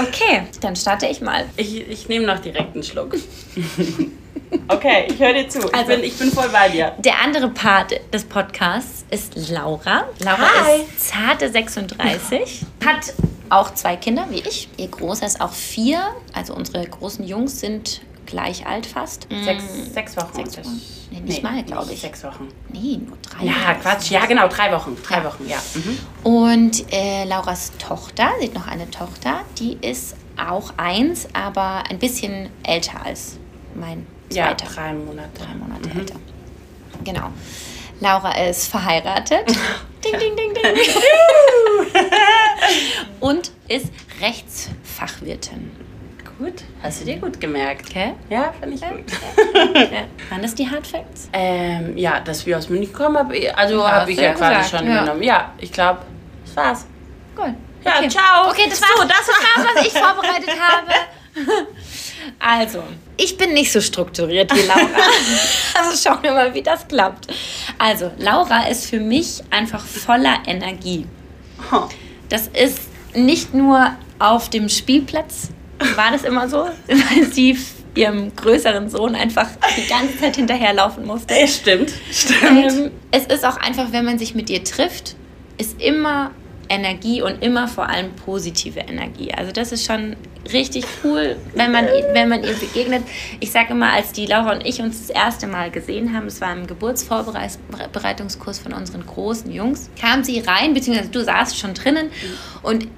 Okay, 0.00 0.42
dann 0.60 0.76
starte 0.76 1.06
ich 1.06 1.22
mal. 1.22 1.46
Ich, 1.56 1.88
ich 1.88 2.08
nehme 2.08 2.26
noch 2.26 2.40
direkt 2.40 2.74
einen 2.74 2.82
Schluck. 2.84 3.14
okay, 4.68 5.06
ich 5.10 5.18
höre 5.18 5.32
dir 5.32 5.48
zu. 5.48 5.58
Ich, 5.60 5.74
Also- 5.74 5.86
bin, 5.88 6.04
ich 6.04 6.16
bin 6.18 6.30
voll 6.30 6.48
bei 6.50 6.68
dir. 6.68 6.92
Der 6.98 7.20
andere 7.22 7.48
Part 7.50 7.92
des 8.12 8.24
Podcasts 8.24 9.04
ist 9.10 9.34
Laura. 9.50 10.04
Laura 10.20 10.48
Hi. 10.64 10.82
ist 10.82 11.08
zarte 11.10 11.50
36, 11.50 12.62
hat 12.84 13.14
auch 13.50 13.72
zwei 13.74 13.96
Kinder 13.96 14.26
wie 14.30 14.40
ich. 14.40 14.68
Ihr 14.76 14.88
Großer 14.88 15.26
ist 15.26 15.40
auch 15.40 15.52
vier. 15.52 16.00
Also 16.32 16.54
unsere 16.54 16.84
großen 16.86 17.24
Jungs 17.26 17.60
sind 17.60 18.00
gleich 18.26 18.66
alt 18.66 18.86
fast. 18.86 19.28
Sechs, 19.44 19.62
sechs 19.94 20.16
Wochen. 20.16 20.34
Sechs 20.34 20.58
Wochen. 20.58 20.80
Nee, 21.12 21.20
nicht 21.20 21.42
mal, 21.44 21.62
glaube 21.62 21.92
ich. 21.92 22.00
Sechs 22.00 22.24
Wochen. 22.24 22.48
Nee, 22.72 22.98
nur 23.06 23.16
drei. 23.22 23.44
Ja, 23.46 23.74
Quatsch. 23.80 24.10
Ja, 24.10 24.26
genau, 24.26 24.48
drei 24.48 24.72
Wochen. 24.72 24.96
Drei 25.06 25.22
Wochen, 25.22 25.46
ja. 25.48 25.58
Mhm. 25.74 25.98
Und 26.24 26.92
äh, 26.92 27.22
Lauras 27.24 27.70
Tochter, 27.78 28.30
sie 28.40 28.46
hat 28.48 28.54
noch 28.54 28.66
eine 28.66 28.90
Tochter, 28.90 29.42
die 29.60 29.78
ist 29.80 30.16
auch 30.36 30.72
eins, 30.76 31.28
aber 31.32 31.84
ein 31.88 32.00
bisschen 32.00 32.50
älter 32.64 33.06
als 33.06 33.38
mein 33.76 34.06
Ja, 34.30 34.46
zweiter. 34.56 34.66
drei 34.74 34.92
Monate. 34.92 35.30
drei 35.38 35.54
Monate 35.54 35.90
älter. 35.98 36.16
Genau. 37.04 37.28
Laura 38.00 38.32
ist 38.46 38.68
verheiratet. 38.68 39.46
ding, 40.04 40.18
ding, 40.18 40.36
ding, 40.36 40.54
ding. 40.54 40.64
Und 43.20 43.50
ist 43.68 43.90
Rechtsfachwirtin. 44.20 45.70
Gut, 46.38 46.64
hast 46.82 47.00
du 47.00 47.06
dir 47.06 47.16
gut 47.16 47.40
gemerkt. 47.40 47.88
Okay? 47.88 48.12
Ja, 48.28 48.52
finde 48.60 48.74
ich 48.76 48.82
gut. 48.82 49.04
Ja. 49.54 50.02
Waren 50.30 50.42
das 50.42 50.54
die 50.54 50.68
Hard 50.70 50.86
Facts? 50.86 51.30
Ähm, 51.32 51.96
ja, 51.96 52.20
dass 52.20 52.44
wir 52.44 52.58
aus 52.58 52.68
München 52.68 52.92
kommen, 52.92 53.16
hab 53.16 53.32
ich, 53.32 53.56
also 53.56 53.78
Ja, 53.78 53.90
habe 53.92 54.12
ich 54.12 54.18
ja 54.18 54.34
quasi 54.34 54.56
gesagt, 54.56 54.70
schon 54.70 54.86
ja. 54.86 54.96
übernommen. 55.02 55.22
Ja, 55.22 55.54
ich 55.56 55.72
glaube, 55.72 56.00
das 56.44 56.56
war's. 56.56 56.86
Gut. 57.34 57.54
Ja, 57.84 57.98
okay. 57.98 58.08
ciao. 58.10 58.50
Okay, 58.50 58.64
das 58.68 58.82
war's. 58.82 58.90
So, 58.96 59.04
das 59.08 59.16
das 59.18 59.28
war's, 59.28 59.66
was 59.76 59.86
ich 59.86 59.92
vorbereitet 59.92 60.60
habe. 60.60 60.90
Also, 62.38 62.82
ich 63.16 63.36
bin 63.36 63.54
nicht 63.54 63.72
so 63.72 63.80
strukturiert 63.80 64.52
wie 64.54 64.66
Laura. 64.66 64.80
also 65.78 65.96
schauen 65.96 66.22
wir 66.22 66.32
mal, 66.32 66.52
wie 66.54 66.62
das 66.62 66.86
klappt. 66.86 67.28
Also, 67.78 68.10
Laura 68.18 68.68
ist 68.68 68.86
für 68.86 69.00
mich 69.00 69.42
einfach 69.50 69.84
voller 69.84 70.42
Energie. 70.46 71.06
Das 72.28 72.48
ist 72.48 72.80
nicht 73.14 73.54
nur 73.54 73.96
auf 74.18 74.50
dem 74.50 74.68
Spielplatz, 74.68 75.48
war 75.94 76.10
das 76.10 76.24
immer 76.24 76.48
so, 76.48 76.68
weil 76.86 77.32
sie 77.32 77.56
ihrem 77.94 78.34
größeren 78.36 78.90
Sohn 78.90 79.14
einfach 79.14 79.48
die 79.76 79.86
ganze 79.86 80.18
Zeit 80.18 80.36
hinterherlaufen 80.36 81.06
musste. 81.06 81.34
Stimmt, 81.46 81.92
stimmt. 82.10 82.72
Ähm, 82.72 82.90
es 83.10 83.24
ist 83.26 83.44
auch 83.44 83.56
einfach, 83.56 83.92
wenn 83.92 84.04
man 84.04 84.18
sich 84.18 84.34
mit 84.34 84.50
ihr 84.50 84.62
trifft, 84.62 85.16
ist 85.56 85.80
immer 85.80 86.32
Energie 86.68 87.22
und 87.22 87.42
immer 87.42 87.68
vor 87.68 87.88
allem 87.88 88.12
positive 88.12 88.80
Energie. 88.80 89.32
Also 89.32 89.52
das 89.52 89.72
ist 89.72 89.84
schon 89.84 90.16
richtig 90.52 90.84
cool, 91.02 91.36
wenn 91.54 91.72
man, 91.72 91.86
wenn 92.12 92.28
man 92.28 92.44
ihr 92.44 92.54
begegnet. 92.54 93.02
Ich 93.40 93.50
sage 93.52 93.72
immer, 93.72 93.92
als 93.92 94.12
die 94.12 94.26
Laura 94.26 94.52
und 94.52 94.66
ich 94.66 94.80
uns 94.80 95.06
das 95.06 95.10
erste 95.10 95.46
Mal 95.46 95.70
gesehen 95.70 96.14
haben, 96.14 96.26
es 96.26 96.40
war 96.40 96.52
im 96.52 96.66
Geburtsvorbereitungskurs 96.66 98.58
von 98.58 98.72
unseren 98.72 99.04
großen 99.06 99.50
Jungs, 99.50 99.90
kam 100.00 100.24
sie 100.24 100.40
rein, 100.40 100.74
beziehungsweise 100.74 101.10
du 101.10 101.22
saßt 101.24 101.58
schon 101.58 101.74
drinnen 101.74 102.10
und 102.62 102.88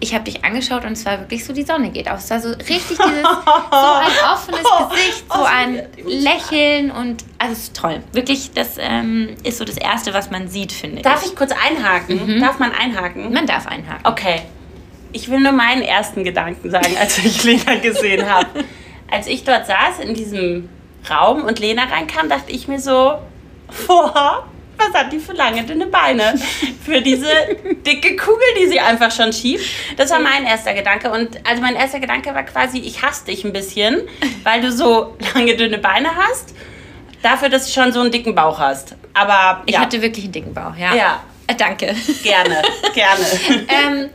ich 0.00 0.14
habe 0.14 0.24
dich 0.24 0.44
angeschaut 0.44 0.84
und 0.84 0.92
es 0.92 1.04
war 1.04 1.20
wirklich 1.20 1.44
so, 1.44 1.52
die 1.52 1.62
Sonne 1.62 1.90
geht 1.90 2.10
auf. 2.10 2.20
Es 2.20 2.30
war 2.30 2.40
so 2.40 2.48
richtig 2.48 2.96
dieses, 2.96 2.98
so 2.98 3.06
ein 3.06 4.12
offenes 4.32 4.62
Gesicht, 4.62 5.24
so 5.32 5.44
ein 5.44 5.82
Lächeln 6.04 6.90
und 6.90 7.24
also 7.38 7.52
es 7.52 7.58
ist 7.64 7.76
toll. 7.76 8.00
Wirklich, 8.12 8.50
das 8.52 8.76
ähm, 8.78 9.36
ist 9.44 9.58
so 9.58 9.64
das 9.64 9.76
Erste, 9.76 10.14
was 10.14 10.30
man 10.30 10.48
sieht, 10.48 10.72
finde 10.72 11.02
Darf 11.02 11.22
ich. 11.22 11.30
ich 11.30 11.36
kurz 11.36 11.52
einhaken? 11.52 12.40
Darf 12.40 12.58
man 12.58 12.72
einhaken? 12.72 13.32
Man 13.32 13.46
darf 13.46 13.66
einhaken. 13.66 14.06
Okay. 14.06 14.40
Ich 15.12 15.28
will 15.30 15.40
nur 15.40 15.52
meinen 15.52 15.82
ersten 15.82 16.24
Gedanken 16.24 16.70
sagen, 16.70 16.96
als 16.98 17.18
ich 17.18 17.42
Lena 17.44 17.74
gesehen 17.76 18.28
habe. 18.28 18.64
Als 19.10 19.26
ich 19.26 19.44
dort 19.44 19.66
saß 19.66 19.98
in 20.02 20.14
diesem 20.14 20.68
Raum 21.10 21.44
und 21.44 21.58
Lena 21.58 21.84
reinkam, 21.84 22.28
dachte 22.28 22.52
ich 22.52 22.68
mir 22.68 22.78
so, 22.78 23.18
boah, 23.86 24.46
was 24.80 24.94
hat 25.00 25.12
die 25.12 25.18
für 25.18 25.32
lange, 25.32 25.64
dünne 25.64 25.86
Beine? 25.86 26.34
Für 26.84 27.00
diese 27.00 27.28
dicke 27.86 28.16
Kugel, 28.16 28.46
die 28.58 28.66
sie 28.68 28.80
einfach 28.80 29.12
schon 29.12 29.32
schiebt. 29.32 29.62
Das 29.96 30.10
war 30.10 30.18
mein 30.18 30.44
erster 30.44 30.74
Gedanke. 30.74 31.10
Und 31.10 31.38
also 31.46 31.62
mein 31.62 31.76
erster 31.76 32.00
Gedanke 32.00 32.34
war 32.34 32.42
quasi, 32.42 32.78
ich 32.78 33.02
hasse 33.02 33.26
dich 33.26 33.44
ein 33.44 33.52
bisschen, 33.52 34.02
weil 34.42 34.60
du 34.60 34.72
so 34.72 35.16
lange, 35.34 35.56
dünne 35.56 35.78
Beine 35.78 36.08
hast. 36.16 36.54
Dafür, 37.22 37.48
dass 37.50 37.66
du 37.66 37.72
schon 37.80 37.92
so 37.92 38.00
einen 38.00 38.10
dicken 38.10 38.34
Bauch 38.34 38.58
hast. 38.58 38.96
Aber 39.14 39.62
Ich 39.66 39.74
ja, 39.74 39.80
hatte 39.80 40.00
wirklich 40.02 40.24
einen 40.24 40.32
dicken 40.32 40.54
Bauch, 40.54 40.74
ja. 40.76 40.94
Ja. 40.94 41.22
Äh, 41.46 41.54
danke. 41.54 41.94
gerne, 42.22 42.62
gerne. 42.94 43.24
ähm, 43.68 44.10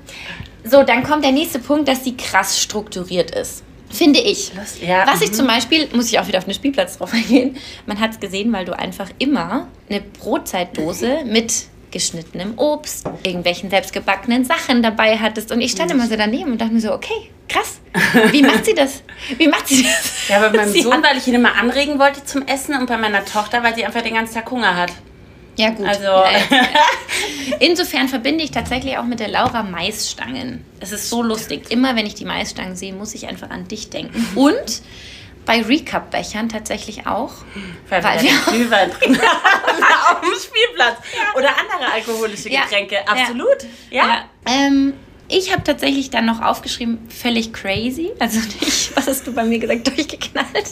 so, 0.63 0.83
dann 0.83 1.03
kommt 1.03 1.23
der 1.23 1.31
nächste 1.31 1.59
Punkt, 1.59 1.87
dass 1.87 2.03
sie 2.03 2.17
krass 2.17 2.59
strukturiert 2.61 3.31
ist. 3.31 3.63
Finde 3.95 4.19
ich. 4.19 4.51
Das- 4.55 4.79
ja, 4.81 5.05
Was 5.07 5.21
ich 5.21 5.31
mhm. 5.31 5.33
zum 5.35 5.47
Beispiel, 5.47 5.87
muss 5.93 6.07
ich 6.11 6.19
auch 6.19 6.27
wieder 6.27 6.37
auf 6.39 6.45
den 6.45 6.53
Spielplatz 6.53 6.97
drauf 6.97 7.13
eingehen, 7.13 7.57
man 7.85 7.99
hat 7.99 8.11
es 8.11 8.19
gesehen, 8.19 8.51
weil 8.53 8.65
du 8.65 8.77
einfach 8.77 9.09
immer 9.19 9.67
eine 9.89 10.01
Brotzeitdose 10.01 11.23
mit 11.25 11.53
geschnittenem 11.91 12.57
Obst, 12.57 13.05
irgendwelchen 13.23 13.69
selbstgebackenen 13.69 14.43
Sachen 14.43 14.83
dabei 14.83 15.17
hattest. 15.17 15.51
Und 15.53 15.61
ich 15.61 15.71
stand 15.71 15.91
immer 15.91 16.07
so 16.07 16.17
daneben 16.17 16.51
und 16.51 16.59
dachte 16.59 16.73
mir 16.73 16.81
so, 16.81 16.91
okay, 16.93 17.31
krass. 17.47 17.79
Wie 18.31 18.41
macht 18.41 18.65
sie 18.65 18.73
das? 18.73 19.01
Wie 19.37 19.47
macht 19.47 19.67
sie 19.69 19.83
das? 19.83 20.27
Ja, 20.27 20.39
bei 20.39 20.49
meinem 20.57 20.69
Sie 20.73 20.81
Sohn, 20.81 21.01
weil 21.01 21.17
ich 21.17 21.25
ihn 21.27 21.35
immer 21.35 21.55
anregen 21.55 21.97
wollte 21.97 22.25
zum 22.25 22.45
Essen 22.47 22.75
und 22.75 22.87
bei 22.87 22.97
meiner 22.97 23.23
Tochter, 23.23 23.63
weil 23.63 23.75
sie 23.75 23.85
einfach 23.85 24.01
den 24.01 24.15
ganzen 24.15 24.33
Tag 24.33 24.51
Hunger 24.51 24.75
hat. 24.75 24.91
Ja, 25.57 25.69
gut. 25.69 25.87
Also- 25.87 26.03
Ja, 26.03 26.31
ja. 26.51 26.67
Insofern 27.59 28.07
verbinde 28.09 28.43
ich 28.43 28.51
tatsächlich 28.51 28.97
auch 28.97 29.03
mit 29.05 29.19
der 29.19 29.27
Laura 29.29 29.63
Maisstangen. 29.63 30.65
Es 30.79 30.91
ist 30.91 31.09
so 31.09 31.21
lustig. 31.23 31.69
Immer 31.71 31.95
wenn 31.95 32.05
ich 32.05 32.15
die 32.15 32.25
Maisstangen 32.25 32.75
sehe, 32.75 32.93
muss 32.93 33.13
ich 33.15 33.27
einfach 33.27 33.49
an 33.49 33.67
dich 33.67 33.89
denken. 33.89 34.25
Und 34.35 34.81
bei 35.45 35.61
Recap-Bechern 35.61 36.49
tatsächlich 36.49 37.05
auch. 37.07 37.31
Weil, 37.89 38.03
Weil 38.03 38.21
wir 38.23 38.31
Glühwein 38.51 38.91
trinken 38.99 39.21
auf 40.11 40.21
dem 40.21 40.33
Spielplatz. 40.39 40.97
Oder 41.37 41.49
andere 41.49 41.91
alkoholische. 41.93 42.49
Getränke. 42.49 43.07
Absolut. 43.07 43.57
Ja. 43.91 44.05
Ja. 44.07 44.25
Ähm, 44.47 44.93
ich 45.27 45.51
habe 45.51 45.63
tatsächlich 45.63 46.09
dann 46.11 46.25
noch 46.25 46.41
aufgeschrieben, 46.41 46.99
völlig 47.09 47.51
crazy. 47.53 48.11
Also 48.19 48.39
nicht, 48.39 48.91
was 48.95 49.07
hast 49.07 49.25
du 49.25 49.33
bei 49.33 49.43
mir 49.43 49.59
gesagt, 49.59 49.87
durchgeknallt? 49.95 50.69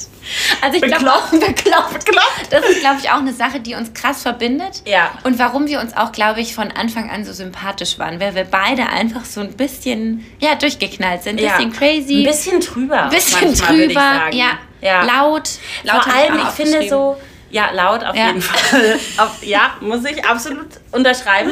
Also 0.62 0.76
ich 0.78 0.82
glaube 0.82 1.12
auch 1.12 1.28
bekloppt. 1.32 1.94
Bekloppt. 2.06 2.48
Das 2.52 2.66
ist, 2.70 2.80
glaube 2.82 2.98
ich, 3.02 3.10
auch 3.10 3.18
eine 3.18 3.34
Sache, 3.34 3.60
die 3.60 3.76
uns 3.76 3.94
krass 3.94 4.22
verbindet. 4.22 4.82
Ja. 4.86 5.12
Und 5.24 5.40
warum 5.40 5.68
wir 5.68 5.80
uns 5.80 5.96
auch, 5.98 6.12
glaube 6.12 6.42
ich, 6.42 6.54
von 6.56 6.72
Anfang 6.72 7.10
an 7.10 7.26
so 7.26 7.34
sympathisch 7.34 7.98
waren, 8.00 8.20
weil 8.20 8.36
wir 8.36 8.46
beide 8.46 8.88
einfach 8.88 9.26
so 9.26 9.42
ein 9.42 9.54
bisschen, 9.54 10.26
ja, 10.40 10.56
durchgeknallt 10.56 11.24
sind. 11.24 11.40
Ein 11.40 11.46
Ja. 11.46 11.58
bisschen 11.58 11.74
crazy. 11.74 12.20
Ein 12.20 12.32
bisschen 12.32 12.62
trüber. 12.62 13.04
Ein 13.04 13.10
bisschen 13.10 13.48
manchmal, 13.50 13.88
drüber, 13.88 14.30
ja, 14.32 14.60
ja. 14.82 15.04
laut. 15.04 15.50
laut 15.84 16.04
Vor 16.04 16.14
allem, 16.14 16.40
ich 16.40 16.50
finde 16.50 16.88
so, 16.90 17.18
ja, 17.50 17.70
laut 17.72 18.04
auf 18.04 18.16
Ja. 18.16 18.28
jeden 18.28 18.42
Fall. 18.42 19.00
auf, 19.18 19.44
ja, 19.44 19.74
muss 19.82 20.04
ich 20.06 20.24
absolut 20.26 20.68
unterschreiben. 20.92 21.52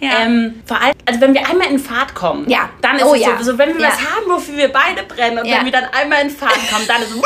Ja. 0.00 0.20
Ähm, 0.22 0.62
vor 0.66 0.80
allem, 0.80 0.91
also 1.06 1.20
wenn 1.20 1.34
wir 1.34 1.48
einmal 1.48 1.68
in 1.68 1.78
Fahrt 1.78 2.14
kommen, 2.14 2.48
Ja. 2.48 2.70
dann 2.80 2.96
ist 2.96 3.04
Oh 3.04 3.14
es 3.14 3.20
ja. 3.22 3.36
so, 3.38 3.52
so, 3.52 3.58
wenn 3.58 3.74
wir 3.76 3.82
Ja. 3.82 3.88
was 3.88 3.98
haben, 3.98 4.26
wofür 4.28 4.56
wir 4.56 4.72
beide 4.72 5.02
brennen 5.02 5.38
und 5.38 5.46
Ja. 5.46 5.58
wenn 5.58 5.64
wir 5.66 5.72
dann 5.72 5.84
einmal 5.86 6.22
in 6.22 6.30
Fahrt 6.30 6.58
kommen, 6.70 6.86
dann 6.86 7.02
ist 7.02 7.10
es 7.10 7.16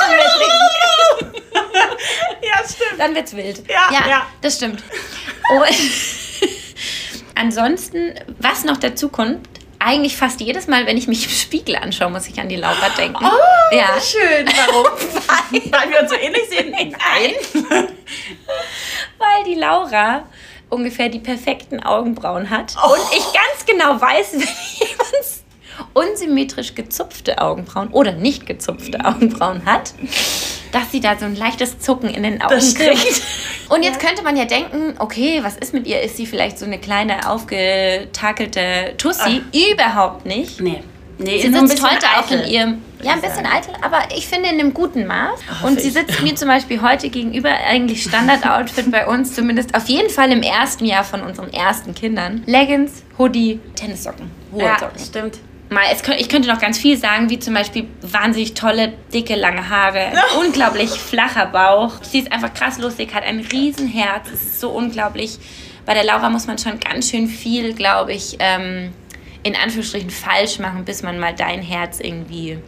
Ja, 2.43 2.59
stimmt. 2.65 2.99
Dann 3.01 3.15
wird's 3.15 3.35
wild. 3.37 3.63
Ja, 3.69 3.91
ja. 4.09 4.27
das 4.41 4.57
stimmt. 4.57 4.83
Und 5.51 5.65
ansonsten, 7.35 8.15
was 8.39 8.65
noch 8.65 8.77
dazu 8.79 9.09
kommt, 9.09 9.47
eigentlich 9.79 10.17
fast 10.17 10.41
jedes 10.41 10.67
Mal, 10.69 10.87
wenn 10.87 10.97
ich 10.97 11.07
mich 11.07 11.25
im 11.27 11.31
Spiegel 11.33 11.77
anschaue, 11.77 12.11
muss 12.11 12.27
ich 12.27 12.41
an 12.41 12.49
die 12.49 12.57
Laura 12.57 12.89
denken. 12.97 13.25
Oh, 13.25 13.75
ja. 13.75 13.89
schön. 14.01 14.47
Warum? 14.67 14.87
Weil 15.71 15.91
wir 15.91 16.01
uns 16.01 16.11
so 16.11 16.17
ähnlich 16.17 16.49
sehen? 16.49 16.71
Nein. 16.73 17.35
Weil 19.19 19.45
die 19.45 19.55
Laura 19.55 20.25
ungefähr 20.71 21.09
die 21.09 21.19
perfekten 21.21 21.81
Augenbrauen 21.83 22.51
hat 22.51 22.75
Oh. 22.83 22.93
und 22.93 23.01
ich 23.13 23.25
ganz 23.25 23.65
genau 23.67 24.01
weiß, 24.01 24.33
wenn 24.33 24.89
jemand 24.89 25.07
unsymmetrisch 25.93 26.75
gezupfte 26.75 27.39
Augenbrauen 27.39 27.89
oder 27.89 28.13
nicht 28.13 28.47
gezupfte 28.47 29.05
Augenbrauen 29.05 29.67
hat, 29.67 29.93
dass 30.73 30.91
sie 30.91 31.01
da 31.01 31.17
so 31.19 31.27
ein 31.27 31.37
leichtes 31.37 31.79
Zucken 31.81 32.09
in 32.09 32.23
den 32.23 32.41
Augen 32.41 32.59
kriegt. 32.75 33.23
Und 33.69 33.83
jetzt 33.83 34.01
könnte 34.01 34.23
man 34.23 34.37
ja 34.37 34.47
denken, 34.47 34.95
okay, 34.99 35.41
was 35.43 35.57
ist 35.57 35.75
mit 35.75 35.87
ihr? 35.87 36.01
Ist 36.01 36.17
sie 36.17 36.25
vielleicht 36.27 36.59
so 36.59 36.65
eine 36.65 36.79
kleine 36.79 37.29
aufgetakelte 37.31 38.95
Tussi? 38.97 39.43
Überhaupt 39.73 40.25
nicht. 40.25 40.61
Nee. 40.61 40.83
Nee, 41.19 41.41
Sie 41.41 41.51
sitzt 41.51 41.83
heute 41.83 42.07
auch 42.19 42.31
in 42.31 42.45
ihrem, 42.47 42.83
ja, 43.03 43.13
ein 43.13 43.19
ich 43.19 43.25
bisschen 43.25 43.45
sagen. 43.45 43.49
eitel, 43.57 43.75
aber 43.81 44.01
ich 44.15 44.27
finde 44.27 44.51
in 44.51 44.61
einem 44.61 44.75
guten 44.75 45.07
Maß. 45.07 45.41
hoffe 45.51 45.67
Und 45.67 45.81
sie 45.81 45.89
ich. 45.89 45.95
sitzt 45.95 46.23
mir 46.23 46.35
zum 46.35 46.49
Beispiel 46.49 46.83
heute 46.83 47.09
gegenüber, 47.09 47.49
eigentlich 47.51 48.03
Standard-Outfit 48.03 48.91
bei 48.91 49.07
uns, 49.07 49.35
zumindest 49.35 49.75
auf 49.75 49.87
jeden 49.89 50.11
Fall 50.11 50.31
im 50.31 50.43
ersten 50.43 50.85
Jahr 50.85 51.05
von 51.05 51.23
unseren 51.23 51.53
ersten 51.53 51.95
Kindern. 51.95 52.43
Leggings, 52.47 53.03
Hoodie, 53.19 53.61
Tennissocken, 53.75 54.31
hohe 54.53 54.63
Ja, 54.65 54.79
Socken. 54.79 54.99
stimmt. 55.03 55.39
Mal, 55.71 55.83
es, 55.93 56.03
könnt- 56.03 56.21
ich 56.21 56.29
könnte 56.29 56.49
noch 56.49 56.61
ganz 56.61 56.79
viel 56.79 56.97
sagen, 56.97 57.29
wie 57.31 57.39
zum 57.41 57.55
Beispiel 57.55 57.89
wahnsinnig 58.03 58.55
tolle, 58.55 58.93
dicke, 59.13 59.35
lange 59.35 59.69
Haare, 59.69 60.13
unglaublich 60.39 60.91
flacher 60.91 61.47
Bauch. 61.47 61.95
Sie 62.03 62.21
ist 62.21 62.31
einfach 62.31 62.53
krass 62.55 62.79
lustig, 62.79 63.13
hat 63.15 63.25
ein 63.25 63.41
Riesenherz, 63.41 64.29
es 64.33 64.43
ist 64.43 64.61
so 64.61 64.71
unglaublich. 64.71 65.39
Bei 65.85 65.95
der 65.95 66.05
Laura 66.05 66.31
muss 66.31 66.47
man 66.47 66.59
schon 66.59 66.79
ganz 66.79 67.11
schön 67.11 67.27
viel, 67.27 67.73
glaube 67.75 68.13
ich, 68.13 68.37
ähm, 68.39 68.93
in 69.47 69.55
Anführungsstrichen 69.57 70.11
falsch 70.11 70.59
machen, 70.59 70.85
bis 70.85 71.03
man 71.03 71.19
mal 71.19 71.35
dein 71.35 71.63
Herz 71.63 72.01
irgendwie 72.01 72.59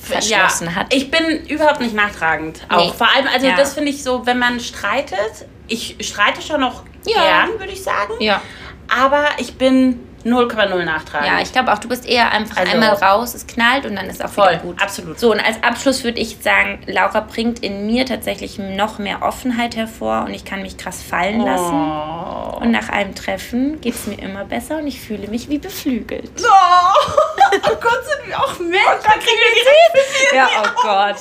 verschlossen 0.00 0.74
hat. 0.74 0.92
Ich 0.92 1.10
bin 1.10 1.46
überhaupt 1.46 1.80
nicht 1.80 1.94
nachtragend. 1.94 2.60
Auch 2.68 2.86
Nee. 2.86 2.92
vor 2.96 3.08
allem, 3.14 3.26
also 3.32 3.46
Ja. 3.46 3.56
das 3.56 3.74
finde 3.74 3.90
ich 3.90 4.02
so, 4.02 4.26
wenn 4.26 4.38
man 4.38 4.60
streitet, 4.60 5.46
ich 5.68 5.96
streite 6.00 6.42
schon 6.42 6.60
noch 6.60 6.84
Ja. 7.06 7.22
gern, 7.46 7.58
würde 7.58 7.72
ich 7.72 7.82
sagen. 7.82 8.14
Ja. 8.20 8.42
Aber 8.88 9.24
ich 9.38 9.54
bin 9.54 10.00
0,0 10.24 10.84
nachtragend. 10.84 11.28
Ja, 11.28 11.40
ich 11.40 11.52
glaube 11.52 11.72
auch, 11.72 11.78
du 11.78 11.88
bist 11.88 12.06
eher 12.06 12.30
einfach 12.30 12.56
Also- 12.58 12.72
einmal 12.72 12.94
raus, 12.94 13.34
es 13.34 13.46
knallt 13.46 13.86
und 13.86 13.96
dann 13.96 14.06
ist 14.06 14.24
auch 14.24 14.30
Voll, 14.30 14.56
gut. 14.58 14.80
absolut. 14.82 15.18
So, 15.18 15.32
und 15.32 15.40
als 15.40 15.62
Abschluss 15.62 16.04
würde 16.04 16.20
ich 16.20 16.38
sagen, 16.40 16.80
Laura 16.86 17.20
bringt 17.20 17.60
in 17.60 17.86
mir 17.86 18.06
tatsächlich 18.06 18.58
noch 18.58 18.98
mehr 18.98 19.22
Offenheit 19.22 19.76
hervor 19.76 20.24
und 20.26 20.34
ich 20.34 20.44
kann 20.44 20.62
mich 20.62 20.76
krass 20.76 21.02
fallen 21.02 21.40
lassen. 21.40 21.74
Oh. 21.74 22.58
Und 22.60 22.70
nach 22.70 22.88
einem 22.88 23.14
Treffen 23.14 23.80
geht 23.80 23.94
es 23.94 24.06
mir 24.06 24.18
immer 24.20 24.44
besser 24.44 24.78
und 24.78 24.86
ich 24.86 25.00
fühle 25.00 25.26
mich 25.28 25.48
wie 25.48 25.58
beflügelt. 25.58 26.30
Oh. 26.40 26.46
oh 27.56 27.76
Gott, 27.80 28.00
sind 28.04 28.28
wir 28.28 28.38
auch 28.38 28.58
Menschen. 28.58 29.02
Da 29.02 29.10
kriegen 29.12 29.24
wir 29.24 29.54
direkt 29.62 30.34
Ja, 30.34 30.48
oh 30.62 30.68
Gott. 30.82 31.16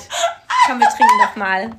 Komm, 0.67 0.79
wir 0.79 0.87
trinken 0.89 1.19
doch 1.23 1.35
mal. 1.35 1.71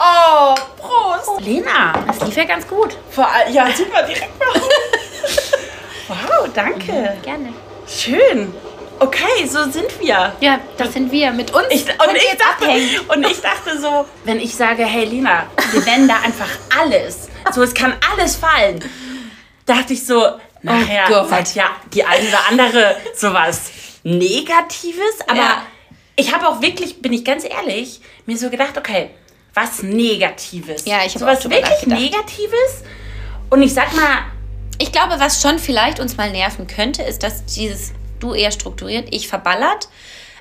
Oh, 0.00 0.54
Prost. 0.76 1.40
Lena. 1.40 1.92
Das 2.06 2.20
lief 2.22 2.36
ja 2.36 2.44
ganz 2.44 2.66
gut. 2.66 2.96
Vor 3.10 3.28
ja, 3.50 3.66
super, 3.70 4.02
direkt 4.02 4.38
mal. 4.38 4.48
wow, 6.08 6.48
danke. 6.54 7.16
Gerne. 7.22 7.52
Schön. 7.88 8.52
Okay, 8.98 9.46
so 9.46 9.70
sind 9.70 10.00
wir. 10.00 10.32
Ja, 10.40 10.58
das 10.78 10.94
sind 10.94 11.12
wir. 11.12 11.30
Mit 11.32 11.52
uns 11.52 11.66
Ich, 11.70 11.82
und, 11.84 12.16
ich 12.16 12.38
dachte, 12.38 12.64
abhängen. 12.64 13.00
und 13.08 13.26
ich 13.30 13.40
dachte 13.40 13.78
so, 13.78 14.06
wenn 14.24 14.40
ich 14.40 14.54
sage, 14.54 14.84
hey 14.86 15.04
Lena, 15.04 15.46
wir 15.72 15.80
nennen 15.84 16.08
da 16.08 16.16
einfach 16.24 16.48
alles. 16.80 17.28
So, 17.52 17.62
es 17.62 17.74
kann 17.74 17.94
alles 18.12 18.36
fallen. 18.36 18.82
Dachte 19.66 19.92
ich 19.92 20.06
so, 20.06 20.24
nachher 20.62 21.04
Oh 21.10 21.28
Gott. 21.28 21.54
ja 21.54 21.64
die 21.92 22.04
eine 22.04 22.26
oder 22.28 22.38
andere 22.48 22.96
sowas 23.14 23.70
Negatives. 24.02 25.20
Aber 25.26 25.36
Ja. 25.38 25.62
ich 26.16 26.34
habe 26.34 26.48
auch 26.48 26.62
wirklich, 26.62 27.02
bin 27.02 27.12
ich 27.12 27.24
ganz 27.24 27.44
ehrlich, 27.44 28.00
mir 28.24 28.36
so 28.38 28.48
gedacht, 28.48 28.78
okay, 28.78 29.10
was 29.52 29.82
Negatives. 29.82 30.84
Ja, 30.86 30.98
ich 31.04 31.14
habe 31.16 31.20
sowas 31.36 31.44
wirklich. 31.50 31.86
Negatives. 31.86 32.82
Und 33.50 33.62
ich 33.62 33.74
sag 33.74 33.94
mal, 33.94 34.24
Ich 34.78 34.92
glaube, 34.92 35.18
was 35.18 35.40
schon 35.40 35.58
vielleicht 35.58 36.00
uns 36.00 36.16
mal 36.16 36.30
nerven 36.30 36.66
könnte, 36.66 37.02
ist, 37.02 37.22
dass 37.22 37.44
dieses 37.46 37.92
du 38.20 38.34
eher 38.34 38.50
strukturiert, 38.52 39.08
ich 39.10 39.28
verballert. 39.28 39.88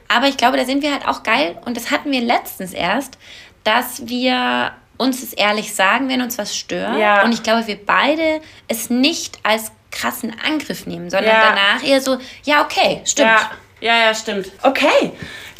Aber 0.07 0.27
ich 0.27 0.37
glaube, 0.37 0.57
da 0.57 0.65
sind 0.65 0.83
wir 0.83 0.91
halt 0.91 1.07
auch 1.07 1.23
geil. 1.23 1.57
Und 1.65 1.77
das 1.77 1.91
hatten 1.91 2.11
wir 2.11 2.21
letztens 2.21 2.73
erst, 2.73 3.17
dass 3.63 4.07
wir 4.07 4.71
uns 4.97 5.21
es 5.23 5.33
ehrlich 5.33 5.73
sagen, 5.73 6.07
wenn 6.09 6.21
uns 6.21 6.37
was 6.37 6.55
stört. 6.55 6.97
Ja. 6.97 7.23
Und 7.23 7.33
ich 7.33 7.43
glaube, 7.43 7.67
wir 7.67 7.77
beide 7.83 8.39
es 8.67 8.89
nicht 8.89 9.39
als 9.43 9.71
krassen 9.91 10.35
Angriff 10.45 10.85
nehmen, 10.85 11.09
sondern 11.09 11.31
Ja. 11.33 11.49
danach 11.55 11.83
eher 11.83 12.01
so, 12.01 12.17
ja, 12.43 12.63
okay, 12.63 13.01
stimmt. 13.05 13.29
ja, 13.29 13.51
ja, 13.81 13.97
ja, 14.05 14.13
stimmt. 14.15 14.51
Okay, 14.61 15.11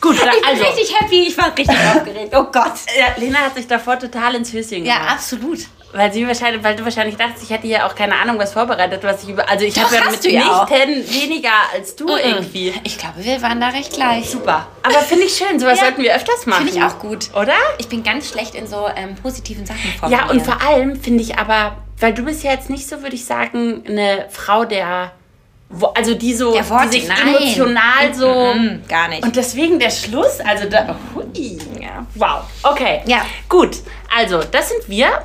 gut. 0.02 0.16
Ich 0.16 0.22
bin 0.22 0.30
also, 0.48 0.64
richtig 0.64 1.00
happy, 1.00 1.28
ich 1.28 1.38
war 1.38 1.58
richtig 1.58 1.78
aufgeregt. 1.96 2.34
Oh 2.36 2.44
Gott. 2.46 2.74
ja, 2.98 3.08
Lena 3.18 3.40
hat 3.40 3.56
sich 3.56 3.68
davor 3.68 3.98
total 3.98 4.36
ins 4.36 4.52
Höschen 4.54 4.84
gemacht. 4.84 5.02
Ja, 5.06 5.14
absolut. 5.14 5.60
Weil 5.98 6.12
sie 6.12 6.28
wahrscheinlich, 6.28 6.62
weil 6.62 6.76
du 6.76 6.84
wahrscheinlich 6.84 7.16
dachtest, 7.16 7.44
ich 7.44 7.50
hätte 7.52 7.68
ja 7.68 7.88
auch 7.88 7.96
keine 7.96 8.16
Ahnung, 8.16 8.38
was 8.38 8.52
vorbereitet, 8.52 9.02
was 9.04 9.24
ich 9.24 9.30
über. 9.30 9.48
Also 9.50 9.64
ich 9.64 9.82
habe 9.82 9.96
ja 9.96 10.12
mit 10.12 10.24
du 10.26 10.30
ja 10.30 10.68
weniger 10.70 11.50
als 11.74 11.96
du 11.96 12.06
irgendwie. 12.18 12.74
Ich 12.84 12.98
glaube, 12.98 13.16
wir 13.24 13.42
waren 13.42 13.62
da 13.62 13.70
recht 13.70 13.94
gleich. 13.94 14.30
Super. 14.30 14.68
Aber 14.84 15.00
finde 15.00 15.24
ich 15.26 15.38
schön, 15.38 15.58
sowas 15.58 15.80
Ja. 15.80 15.86
sollten 15.86 16.02
wir 16.04 16.14
öfters 16.14 16.46
machen. 16.48 16.66
Finde 16.68 16.80
ich 16.80 16.84
auch 16.86 17.00
gut. 17.00 17.30
Oder? 17.34 17.54
Ich 17.78 17.88
bin 17.88 18.04
ganz 18.04 18.30
schlecht 18.30 18.56
in 18.56 18.68
so 18.68 18.88
ähm, 18.94 19.16
positiven 19.16 19.66
Sachen 19.66 19.80
Ja, 19.86 20.00
formulieren. 20.00 20.30
und 20.32 20.42
vor 20.46 20.62
allem 20.62 21.00
finde 21.02 21.24
ich 21.24 21.38
aber, 21.40 21.78
weil 22.02 22.14
du 22.14 22.24
bist 22.24 22.44
ja 22.44 22.52
jetzt 22.52 22.70
nicht 22.70 22.88
so, 22.90 23.02
würde 23.02 23.16
ich 23.16 23.24
sagen, 23.24 23.84
eine 23.88 24.26
Frau 24.30 24.66
der. 24.66 25.14
Also 25.96 26.14
die 26.14 26.34
so, 26.34 26.54
Der 26.54 26.70
Worte, 26.70 26.90
die 26.90 27.00
sich 27.00 27.08
nein. 27.10 27.36
emotional 27.36 28.14
so. 28.14 28.54
Mhm, 28.54 28.84
gar 28.88 29.08
nicht. 29.08 29.24
Und 29.24 29.36
deswegen 29.36 29.80
der 29.80 29.90
Schluss, 29.90 30.40
also 30.46 30.70
da. 30.70 30.96
Hui. 31.16 31.58
ja. 31.82 32.06
Wow. 32.16 32.44
Okay. 32.64 33.02
Ja. 33.06 33.26
Gut. 33.50 33.78
Also, 34.16 34.42
das 34.52 34.70
sind 34.70 34.88
wir. 34.88 35.24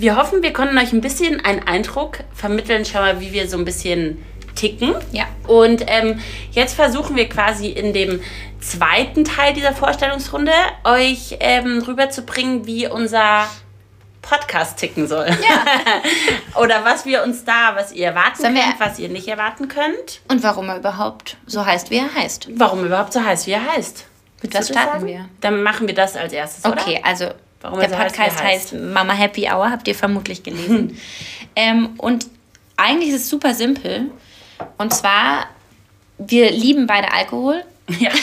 Wir 0.00 0.16
hoffen, 0.16 0.44
wir 0.44 0.52
konnten 0.52 0.78
euch 0.78 0.92
ein 0.92 1.00
bisschen 1.00 1.44
einen 1.44 1.66
Eindruck 1.66 2.18
vermitteln, 2.32 2.84
schau 2.84 3.00
mal, 3.00 3.20
wie 3.20 3.32
wir 3.32 3.48
so 3.48 3.58
ein 3.58 3.64
bisschen 3.64 4.24
ticken. 4.54 4.94
Ja. 5.10 5.24
Und 5.48 5.82
ähm, 5.88 6.20
jetzt 6.52 6.74
versuchen 6.74 7.16
wir 7.16 7.28
quasi 7.28 7.66
in 7.70 7.92
dem 7.92 8.20
zweiten 8.60 9.24
Teil 9.24 9.54
dieser 9.54 9.72
Vorstellungsrunde 9.72 10.52
euch 10.84 11.38
ähm, 11.40 11.82
rüberzubringen, 11.82 12.64
wie 12.64 12.86
unser 12.86 13.46
Podcast 14.22 14.78
ticken 14.78 15.08
soll. 15.08 15.26
Ja. 15.26 16.60
Oder 16.62 16.84
was 16.84 17.04
wir 17.04 17.24
uns 17.24 17.44
da, 17.44 17.72
was 17.74 17.90
ihr 17.90 18.06
erwarten 18.06 18.40
Sollen 18.40 18.54
könnt, 18.54 18.78
was 18.78 19.00
ihr 19.00 19.08
nicht 19.08 19.26
erwarten 19.26 19.66
könnt. 19.66 20.20
Und 20.28 20.44
warum 20.44 20.68
er 20.68 20.76
überhaupt 20.76 21.38
so 21.46 21.66
heißt, 21.66 21.90
wie 21.90 21.96
er 21.96 22.14
heißt. 22.14 22.50
Warum 22.52 22.84
überhaupt 22.84 23.12
so 23.12 23.24
heißt, 23.24 23.48
wie 23.48 23.52
er 23.52 23.72
heißt. 23.74 24.06
Mit 24.42 24.54
was 24.54 24.68
starten 24.68 25.00
sagen? 25.00 25.06
wir? 25.06 25.28
Dann 25.40 25.64
machen 25.64 25.88
wir 25.88 25.94
das 25.96 26.14
als 26.14 26.32
erstes, 26.32 26.64
oder? 26.64 26.80
Okay, 26.80 27.00
also 27.02 27.30
Warum 27.60 27.78
der 27.80 27.88
er 27.88 27.94
so 27.94 28.00
er 28.00 28.04
Podcast 28.08 28.42
heißt, 28.42 28.72
heißt. 28.72 28.74
Mama 28.74 29.12
Happy 29.12 29.48
Hour, 29.50 29.70
habt 29.70 29.88
ihr 29.88 29.94
vermutlich 29.94 30.42
gelesen. 30.42 30.98
ähm, 31.56 31.94
und 31.98 32.26
eigentlich 32.76 33.10
ist 33.10 33.22
es 33.22 33.28
super 33.30 33.54
simpel. 33.54 34.10
Und 34.76 34.92
zwar, 34.94 35.46
wir 36.18 36.50
lieben 36.50 36.86
beide 36.86 37.12
Alkohol. 37.12 37.64
Ja. 37.98 38.10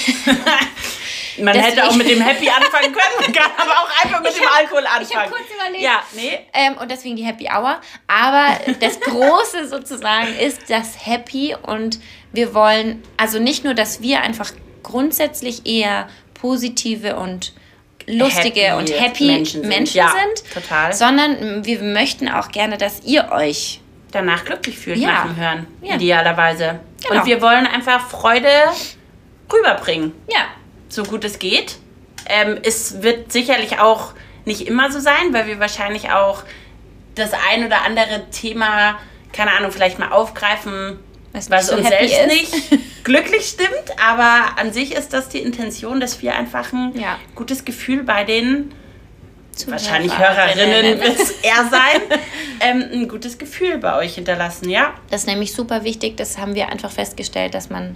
Man 1.37 1.53
Deswegen- 1.53 1.63
hätte 1.75 1.87
auch 1.89 1.95
mit 1.95 2.09
dem 2.09 2.21
Happy 2.21 2.47
anfangen 2.49 2.93
können, 2.93 3.13
man 3.19 3.33
kann 3.33 3.51
aber 3.57 3.71
auch 3.71 3.89
einfach 4.05 4.21
mit 4.21 4.31
Ich 4.31 4.37
dem 4.37 4.45
hab- 4.45 4.57
Alkohol 4.57 4.83
ich 4.83 4.89
hab 4.89 5.01
anfangen. 5.23 5.31
kurz 5.31 5.43
überlegt. 5.53 5.83
Ja, 5.83 6.01
nee. 6.13 6.39
Ähm, 6.53 6.77
und 6.77 6.89
deswegen 6.89 7.17
die 7.17 7.25
Happy 7.25 7.49
Hour. 7.53 7.81
Aber 8.07 8.57
das 8.79 9.01
Große 9.01 9.67
sozusagen 9.67 10.33
ist 10.39 10.69
das 10.69 11.05
Happy 11.05 11.53
und 11.61 11.99
wir 12.31 12.53
wollen, 12.53 13.03
also 13.17 13.39
nicht 13.39 13.65
nur, 13.65 13.73
dass 13.73 14.01
wir 14.01 14.21
einfach 14.21 14.53
grundsätzlich 14.81 15.65
eher 15.65 16.07
positive 16.35 17.17
und 17.17 17.51
lustige 18.07 18.61
Happy 18.61 18.77
und 18.77 18.89
happy 18.91 19.25
Menschen 19.25 19.61
Menschen 19.67 20.01
sind. 20.01 20.37
sind, 20.37 20.53
Ja, 20.55 20.61
total. 20.61 20.93
sondern 20.93 21.65
wir 21.65 21.81
möchten 21.81 22.29
auch 22.29 22.49
gerne, 22.49 22.77
dass 22.77 23.01
ihr 23.03 23.31
euch 23.31 23.81
danach 24.11 24.45
glücklich 24.45 24.77
fühlt 24.77 24.97
Ja. 24.97 25.09
nach 25.11 25.23
dem 25.25 25.35
Hören. 25.37 25.67
Ja. 25.81 25.95
Idealerweise. 25.95 26.79
Genau. 27.07 27.19
Und 27.21 27.27
wir 27.27 27.41
wollen 27.41 27.67
einfach 27.67 28.07
Freude 28.09 28.49
rüberbringen, 29.51 30.13
ja 30.31 30.45
so 30.89 31.03
gut 31.03 31.25
es 31.25 31.39
geht. 31.39 31.77
Ähm, 32.29 32.57
es 32.63 33.01
wird 33.01 33.31
sicherlich 33.31 33.79
auch 33.79 34.13
nicht 34.45 34.61
immer 34.67 34.91
so 34.91 34.99
sein, 34.99 35.33
weil 35.33 35.45
wir 35.47 35.59
wahrscheinlich 35.59 36.09
auch 36.11 36.43
das 37.15 37.31
ein 37.51 37.65
oder 37.65 37.81
andere 37.83 38.29
Thema, 38.31 38.97
keine 39.33 39.51
Ahnung, 39.51 39.71
vielleicht 39.71 39.99
mal 39.99 40.11
aufgreifen, 40.11 40.99
Was 41.33 41.49
was 41.49 41.69
uns 41.71 41.87
selbst 41.87 42.17
ist. 42.17 42.27
nicht 42.27 42.79
glücklich 43.05 43.45
stimmt. 43.47 43.69
Aber 44.05 44.59
an 44.59 44.73
sich 44.73 44.93
ist 44.93 45.13
das 45.13 45.29
die 45.29 45.39
Intention, 45.39 46.01
dass 46.01 46.21
wir 46.21 46.35
einfach 46.35 46.73
ein 46.73 46.91
Ja. 46.99 47.17
gutes 47.35 47.63
Gefühl 47.63 48.03
bei 48.03 48.25
den 48.25 48.73
wahrscheinlich 49.67 50.17
Hörerinnen 50.17 50.99
wird 50.99 51.17
es 51.17 51.31
eher 51.31 51.63
sein, 51.71 52.01
ähm, 52.59 52.83
ein 52.91 53.07
gutes 53.07 53.37
Gefühl 53.37 53.77
bei 53.77 53.95
euch 53.97 54.15
hinterlassen, 54.15 54.69
ja? 54.69 54.93
Das 55.09 55.21
ist 55.21 55.27
nämlich 55.27 55.53
super 55.53 55.85
wichtig. 55.85 56.17
Das 56.17 56.37
haben 56.37 56.55
wir 56.55 56.67
einfach 56.69 56.91
festgestellt, 56.91 57.53
dass 57.53 57.69
man 57.69 57.95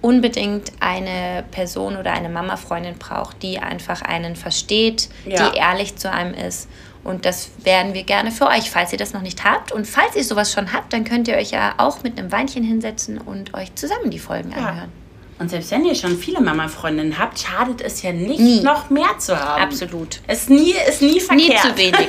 unbedingt 0.00 0.72
eine 0.80 1.44
Person 1.50 1.96
oder 1.96 2.12
eine 2.12 2.28
Mama-Freundin 2.30 2.96
braucht, 2.98 3.42
die 3.42 3.58
einfach 3.58 4.00
einen 4.02 4.34
versteht, 4.36 5.08
Ja. 5.26 5.50
die 5.50 5.58
ehrlich 5.58 5.96
zu 5.96 6.10
einem 6.10 6.32
ist. 6.32 6.68
Und 7.04 7.26
das 7.26 7.50
werden 7.62 7.94
wir 7.94 8.02
gerne 8.02 8.30
für 8.30 8.46
euch, 8.46 8.70
falls 8.70 8.90
ihr 8.92 8.98
das 8.98 9.12
noch 9.12 9.20
nicht 9.20 9.44
habt. 9.44 9.72
Und 9.72 9.86
falls 9.86 10.16
ihr 10.16 10.24
sowas 10.24 10.52
schon 10.52 10.72
habt, 10.72 10.92
dann 10.92 11.04
könnt 11.04 11.28
ihr 11.28 11.36
euch 11.36 11.50
ja 11.50 11.74
auch 11.76 12.02
mit 12.02 12.18
einem 12.18 12.32
Weinchen 12.32 12.64
hinsetzen 12.64 13.18
und 13.18 13.54
euch 13.54 13.74
zusammen 13.74 14.10
die 14.10 14.18
Folgen 14.18 14.54
anhören. 14.54 14.90
Und 15.36 15.50
selbst 15.50 15.72
wenn 15.72 15.84
ihr 15.84 15.96
schon 15.96 16.16
viele 16.16 16.40
Mama-Freundinnen 16.40 17.18
habt, 17.18 17.40
schadet 17.40 17.80
es 17.80 18.02
ja 18.02 18.12
nicht, 18.12 18.38
Nie. 18.38 18.60
noch 18.62 18.88
mehr 18.88 19.18
zu 19.18 19.38
haben. 19.38 19.62
Absolut. 19.64 20.20
Ist 20.28 20.48
nie, 20.48 20.74
ist 20.88 21.02
nie 21.02 21.18
verkehrt. 21.20 21.64
Nie 21.64 21.70
zu 21.70 21.76
wenig. 21.76 22.08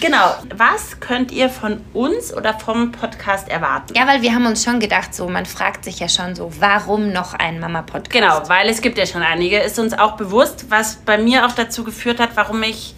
Genau. 0.00 0.34
Was 0.56 0.98
könnt 1.00 1.30
ihr 1.30 1.50
von 1.50 1.82
uns 1.92 2.32
oder 2.34 2.58
vom 2.58 2.90
Podcast 2.90 3.48
erwarten? 3.50 3.92
Ja, 3.94 4.06
weil 4.06 4.22
wir 4.22 4.34
haben 4.34 4.46
uns 4.46 4.64
schon 4.64 4.80
gedacht, 4.80 5.14
so 5.14 5.28
man 5.28 5.44
fragt 5.44 5.84
sich 5.84 5.98
ja 5.98 6.08
schon 6.08 6.34
so, 6.34 6.50
warum 6.58 7.12
noch 7.12 7.34
ein 7.34 7.60
Mama-Podcast? 7.60 8.10
Genau, 8.10 8.48
weil 8.48 8.70
es 8.70 8.80
gibt 8.80 8.96
ja 8.96 9.04
schon 9.04 9.22
einige. 9.22 9.58
Ist 9.58 9.78
uns 9.78 9.92
auch 9.92 10.16
bewusst, 10.16 10.66
was 10.70 10.96
bei 11.04 11.18
mir 11.18 11.44
auch 11.46 11.52
dazu 11.52 11.84
geführt 11.84 12.18
hat, 12.18 12.30
warum 12.34 12.62
ich 12.62 12.94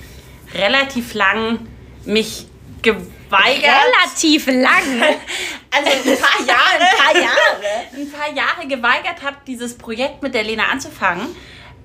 relativ 0.55 1.15
lang 1.15 1.67
mich 2.05 2.47
geweigert 2.83 3.05
Relativ 3.31 4.47
lang. 4.47 4.67
also 5.71 5.91
ein 6.11 6.19
paar 6.19 6.47
Jahre, 6.47 6.81
Ein 6.81 6.97
paar 6.99 7.15
Jahre. 7.23 7.87
ein 7.95 8.11
paar 8.11 8.35
Jahre 8.35 8.67
geweigert 8.69 9.23
habe, 9.23 9.37
dieses 9.47 9.79
Projekt 9.79 10.23
mit 10.23 10.35
der 10.35 10.43
Lena 10.43 10.65
anzufangen, 10.71 11.27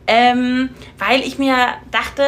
ähm, 0.07 0.69
weil 0.97 1.21
ich 1.21 1.37
mir 1.37 1.75
dachte, 1.91 2.23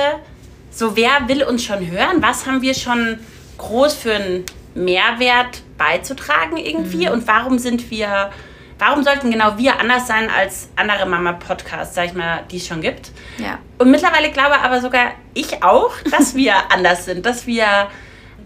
so 0.71 0.95
wer 0.95 1.27
will 1.27 1.43
uns 1.43 1.63
schon 1.63 1.89
hören? 1.89 2.21
Was 2.21 2.45
haben 2.45 2.61
wir 2.61 2.73
schon 2.75 3.19
groß 3.57 3.93
für 3.95 4.13
einen 4.15 4.45
Mehrwert 4.75 5.61
beizutragen 5.77 6.57
irgendwie? 6.57 7.09
Und 7.09 7.27
warum 7.27 7.57
sind 7.59 7.89
wir, 7.89 8.31
warum 8.79 9.03
sollten 9.03 9.29
genau 9.29 9.57
wir 9.57 9.79
anders 9.79 10.07
sein 10.07 10.29
als 10.29 10.69
andere 10.75 11.05
Mama-Podcasts, 11.05 11.93
sag 11.93 12.05
ich 12.05 12.13
mal, 12.13 12.43
die 12.49 12.57
es 12.57 12.65
schon 12.65 12.81
gibt? 12.81 13.11
Ja. 13.37 13.59
Und 13.77 13.91
mittlerweile 13.91 14.31
glaube 14.31 14.59
aber 14.59 14.81
sogar 14.81 15.11
ich 15.33 15.61
auch, 15.61 15.93
dass 16.09 16.33
wir 16.35 16.71
anders 16.71 17.05
sind, 17.05 17.25
dass 17.25 17.45
wir 17.45 17.89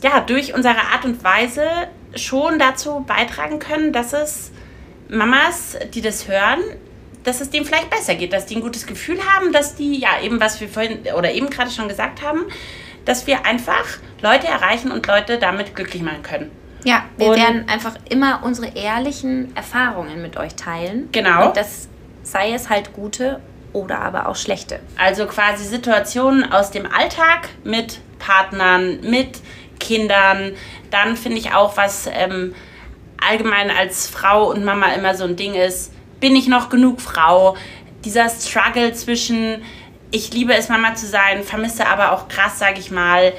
ja 0.01 0.19
durch 0.25 0.53
unsere 0.53 0.75
Art 0.75 1.05
und 1.05 1.23
Weise 1.23 1.67
schon 2.15 2.59
dazu 2.59 3.05
beitragen 3.07 3.59
können, 3.59 3.93
dass 3.93 4.13
es 4.13 4.51
Mamas, 5.09 5.77
die 5.93 6.01
das 6.01 6.27
hören, 6.27 6.59
dass 7.23 7.39
es 7.39 7.49
denen 7.49 7.65
vielleicht 7.65 7.89
besser 7.89 8.15
geht, 8.15 8.33
dass 8.33 8.45
die 8.45 8.55
ein 8.55 8.61
gutes 8.61 8.85
Gefühl 8.85 9.19
haben, 9.23 9.53
dass 9.53 9.75
die, 9.75 9.99
ja, 9.99 10.21
eben 10.21 10.41
was 10.41 10.59
wir 10.59 10.67
vorhin 10.67 10.99
oder 11.17 11.31
eben 11.31 11.49
gerade 11.49 11.71
schon 11.71 11.87
gesagt 11.87 12.21
haben, 12.21 12.41
dass 13.05 13.27
wir 13.27 13.45
einfach 13.45 13.85
Leute 14.21 14.47
erreichen 14.47 14.91
und 14.91 15.07
Leute 15.07 15.37
damit 15.37 15.75
glücklich 15.75 16.01
machen 16.01 16.23
können. 16.23 16.51
Ja, 16.83 17.05
wir 17.17 17.27
Und- 17.29 17.37
werden 17.37 17.69
einfach 17.69 17.96
immer 18.09 18.41
unsere 18.43 18.75
ehrlichen 18.75 19.55
Erfahrungen 19.55 20.22
mit 20.22 20.37
euch 20.37 20.55
teilen. 20.55 21.09
Genau. 21.11 21.48
Und 21.48 21.57
das 21.57 21.87
sei 22.24 22.53
es 22.53 22.69
halt 22.69 22.93
gute 22.93 23.39
oder 23.74 24.00
aber 24.00 24.27
auch 24.29 24.35
schlechte. 24.35 24.79
Also 24.98 25.25
quasi 25.25 25.63
Situationen 25.65 26.51
aus 26.51 26.72
dem 26.72 26.85
Alltag 26.91 27.50
mit 27.63 28.00
Partnern, 28.19 29.00
mit 29.01 29.39
Kindern. 29.79 30.53
Dann 30.91 31.17
finde 31.17 31.37
ich 31.39 31.53
auch, 31.53 31.75
was 31.75 32.07
ähm, 32.11 32.53
allgemein 33.25 33.69
als 33.72 34.07
Frau 34.07 34.50
und 34.51 34.63
Mama 34.63 34.87
immer 34.93 35.15
so 35.15 35.24
ein 35.25 35.35
Ding 35.35 35.55
ist, 35.55 35.91
bin 36.19 36.35
ich 36.35 36.48
noch 36.48 36.69
genug 36.69 37.01
Frau? 37.01 37.57
Dieser 38.05 38.29
Struggle 38.29 38.93
zwischen, 38.93 39.61
ich 40.11 40.33
liebe 40.33 40.53
es, 40.53 40.69
Mama 40.69 40.96
zu 40.96 41.05
sein, 41.07 41.43
vermisse 41.43 41.87
aber 41.87 42.11
auch 42.11 42.27
krass, 42.27 42.59
sage 42.59 42.79
ich 42.79 42.91
mal, 42.91 43.33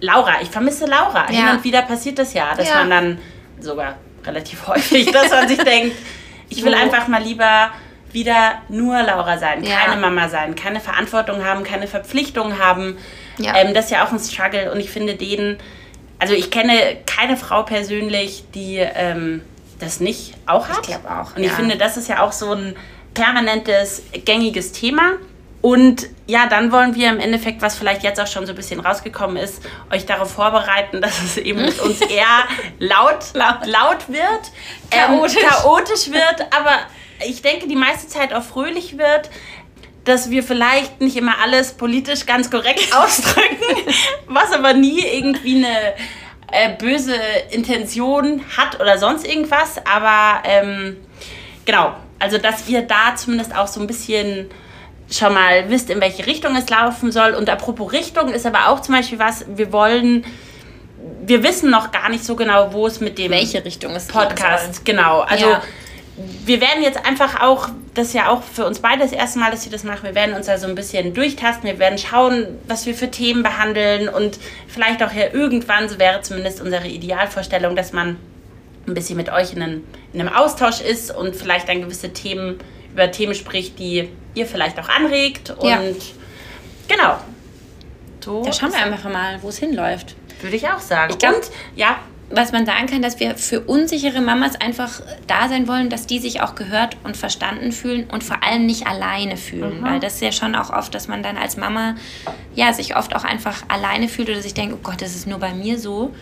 Laura. 0.00 0.40
Ich 0.42 0.48
vermisse 0.50 0.86
Laura. 0.86 1.26
Hin 1.28 1.38
Ja. 1.44 1.52
und 1.52 1.64
wieder 1.64 1.82
passiert 1.82 2.18
das 2.18 2.34
ja, 2.34 2.54
dass 2.54 2.68
Ja. 2.68 2.76
man 2.76 2.90
dann 2.90 3.18
sogar 3.60 3.96
relativ 4.24 4.66
häufig, 4.66 5.10
dass 5.12 5.30
man 5.30 5.48
sich 5.48 5.58
denkt, 5.62 5.96
ich 6.48 6.64
will 6.64 6.72
Wo- 6.72 6.76
einfach 6.78 7.08
mal 7.08 7.22
lieber 7.22 7.70
wieder 8.12 8.62
nur 8.68 9.00
Laura 9.02 9.38
sein, 9.38 9.62
Ja. 9.62 9.76
keine 9.84 10.00
Mama 10.00 10.28
sein, 10.28 10.56
keine 10.56 10.80
Verantwortung 10.80 11.44
haben, 11.44 11.62
keine 11.62 11.86
Verpflichtung 11.86 12.58
haben. 12.58 12.98
Ja. 13.38 13.54
Ähm, 13.56 13.72
das 13.72 13.84
ist 13.86 13.90
ja 13.92 14.04
auch 14.04 14.10
ein 14.12 14.18
Struggle 14.18 14.72
und 14.72 14.80
ich 14.80 14.90
finde 14.90 15.14
den, 15.14 15.58
also 16.18 16.34
ich 16.34 16.50
kenne 16.50 16.96
keine 17.06 17.36
Frau 17.36 17.62
persönlich, 17.62 18.44
die 18.54 18.78
ähm, 18.78 19.42
das 19.78 20.00
nicht 20.00 20.34
auch 20.46 20.68
hat. 20.68 20.82
glaub 20.82 21.04
auch, 21.08 21.36
Und 21.36 21.44
ich 21.44 21.52
finde, 21.52 21.76
das 21.76 21.96
ist 21.96 22.08
ja 22.08 22.20
auch 22.22 22.32
so 22.32 22.52
ein 22.52 22.74
permanentes, 23.14 24.02
gängiges 24.24 24.72
Thema. 24.72 25.12
Und 25.62 26.06
ja, 26.30 26.46
dann 26.46 26.70
wollen 26.70 26.94
wir 26.94 27.10
im 27.10 27.18
Endeffekt, 27.18 27.60
was 27.60 27.76
vielleicht 27.76 28.04
jetzt 28.04 28.20
auch 28.20 28.26
schon 28.26 28.46
so 28.46 28.52
ein 28.52 28.56
bisschen 28.56 28.78
rausgekommen 28.78 29.36
ist, 29.36 29.62
euch 29.90 30.06
darauf 30.06 30.30
vorbereiten, 30.30 31.00
dass 31.00 31.20
es 31.20 31.36
eben 31.36 31.62
mit 31.62 31.78
uns 31.80 32.00
eher 32.10 32.44
laut, 32.78 33.34
laut, 33.34 33.66
laut 33.66 34.08
wird, 34.08 34.52
Chaotisch. 34.90 35.36
Ähm, 35.36 35.48
chaotisch 35.48 36.10
wird, 36.10 36.46
aber 36.56 36.78
ich 37.26 37.42
denke, 37.42 37.66
die 37.66 37.76
meiste 37.76 38.06
Zeit 38.06 38.32
auch 38.32 38.44
fröhlich 38.44 38.96
wird, 38.96 39.28
dass 40.04 40.30
wir 40.30 40.42
vielleicht 40.42 41.00
nicht 41.00 41.16
immer 41.16 41.34
alles 41.42 41.72
politisch 41.72 42.26
ganz 42.26 42.50
korrekt 42.50 42.94
ausdrücken, 42.96 43.92
was 44.28 44.52
aber 44.52 44.72
nie 44.72 45.00
irgendwie 45.00 45.56
eine 45.56 45.94
äh, 46.52 46.76
böse 46.78 47.16
Intention 47.50 48.44
hat 48.56 48.80
oder 48.80 48.98
sonst 48.98 49.26
irgendwas, 49.26 49.84
aber 49.84 50.42
ähm, 50.44 50.96
genau, 51.64 51.94
also 52.20 52.38
dass 52.38 52.68
ihr 52.68 52.82
da 52.82 53.16
zumindest 53.16 53.54
auch 53.56 53.66
so 53.66 53.80
ein 53.80 53.88
bisschen 53.88 54.48
schon 55.10 55.34
mal 55.34 55.68
wisst, 55.68 55.90
in 55.90 56.00
welche 56.00 56.26
Richtung 56.26 56.54
es 56.56 56.68
laufen 56.70 57.10
soll. 57.12 57.32
Und 57.32 57.48
apropos 57.50 57.92
Richtung 57.92 58.32
ist 58.32 58.46
aber 58.46 58.68
auch 58.68 58.80
zum 58.80 58.94
Beispiel 58.94 59.18
was, 59.18 59.44
wir 59.48 59.72
wollen, 59.72 60.24
wir 61.26 61.42
wissen 61.42 61.70
noch 61.70 61.90
gar 61.90 62.08
nicht 62.10 62.24
so 62.24 62.36
genau, 62.36 62.72
wo 62.72 62.86
es 62.86 63.00
mit 63.00 63.18
dem 63.18 63.30
Welche 63.32 63.64
Richtung 63.64 63.94
es. 63.94 64.06
Podcast, 64.06 64.84
genau. 64.84 65.20
Also 65.20 65.46
Ja. 65.46 65.62
wir 66.44 66.60
werden 66.60 66.82
jetzt 66.82 67.04
einfach 67.04 67.40
auch, 67.40 67.68
das 67.94 68.08
ist 68.08 68.14
ja 68.14 68.28
auch 68.28 68.42
für 68.42 68.66
uns 68.66 68.80
beide 68.80 69.02
das 69.02 69.12
erste 69.12 69.38
Mal, 69.38 69.50
dass 69.50 69.64
wir 69.64 69.72
das 69.72 69.84
machen, 69.84 70.02
wir 70.04 70.14
werden 70.14 70.34
uns 70.34 70.46
da 70.46 70.58
so 70.58 70.66
ein 70.66 70.74
bisschen 70.74 71.14
durchtasten, 71.14 71.64
wir 71.64 71.78
werden 71.78 71.98
schauen, 71.98 72.46
was 72.68 72.86
wir 72.86 72.94
für 72.94 73.10
Themen 73.10 73.42
behandeln 73.42 74.08
und 74.08 74.38
vielleicht 74.68 75.02
auch 75.02 75.12
ja 75.12 75.32
irgendwann, 75.32 75.88
so 75.88 75.98
wäre 75.98 76.20
zumindest 76.20 76.60
unsere 76.60 76.86
Idealvorstellung, 76.86 77.74
dass 77.74 77.92
man 77.92 78.16
ein 78.86 78.94
bisschen 78.94 79.16
mit 79.16 79.30
euch 79.32 79.52
in 79.54 79.62
einem, 79.62 79.84
in 80.12 80.20
einem 80.20 80.32
Austausch 80.34 80.80
ist 80.80 81.14
und 81.14 81.34
vielleicht 81.34 81.68
dann 81.68 81.80
gewisse 81.80 82.12
Themen, 82.12 82.58
über 82.92 83.10
Themen 83.10 83.34
spricht, 83.34 83.78
die 83.78 84.08
ihr 84.34 84.46
vielleicht 84.46 84.78
auch 84.78 84.88
anregt 84.88 85.50
und 85.50 85.68
Ja. 85.68 85.80
genau. 86.88 87.18
So 88.24 88.42
Da 88.44 88.52
schauen 88.52 88.72
wir 88.72 88.78
einfach 88.82 89.10
mal, 89.10 89.42
wo 89.42 89.48
es 89.48 89.58
hinläuft. 89.58 90.14
würde 90.42 90.56
ich 90.56 90.68
auch 90.68 90.78
sagen. 90.80 91.12
Ich 91.12 91.18
glaub- 91.18 91.34
und 91.36 91.50
ja, 91.76 91.98
was 92.30 92.52
man 92.52 92.64
sagen 92.64 92.86
kann, 92.86 93.02
dass 93.02 93.18
wir 93.20 93.34
für 93.36 93.60
unsichere 93.60 94.20
Mamas 94.20 94.54
einfach 94.60 95.02
da 95.26 95.48
sein 95.48 95.66
wollen, 95.68 95.90
dass 95.90 96.06
die 96.06 96.18
sich 96.20 96.40
auch 96.40 96.54
gehört 96.54 96.96
und 97.02 97.16
verstanden 97.16 97.72
fühlen 97.72 98.08
und 98.10 98.22
vor 98.24 98.42
allem 98.44 98.66
nicht 98.66 98.86
alleine 98.86 99.36
fühlen. 99.36 99.82
Weil 99.82 99.98
das 100.00 100.14
ist 100.14 100.20
ja 100.22 100.32
schon 100.32 100.54
auch 100.54 100.70
oft, 100.70 100.94
dass 100.94 101.08
man 101.08 101.22
dann 101.24 101.36
als 101.36 101.56
Mama 101.56 101.96
ja 102.54 102.72
sich 102.72 102.96
oft 102.96 103.14
auch 103.16 103.24
einfach 103.24 103.62
alleine 103.68 104.08
fühlt 104.08 104.30
oder 104.30 104.40
sich 104.42 104.54
denkt, 104.54 104.74
oh 104.76 104.80
Gott, 104.82 105.02
das 105.02 105.14
ist 105.16 105.26
nur 105.26 105.38
bei 105.40 105.52
mir 105.52 105.78
so. 105.78 106.14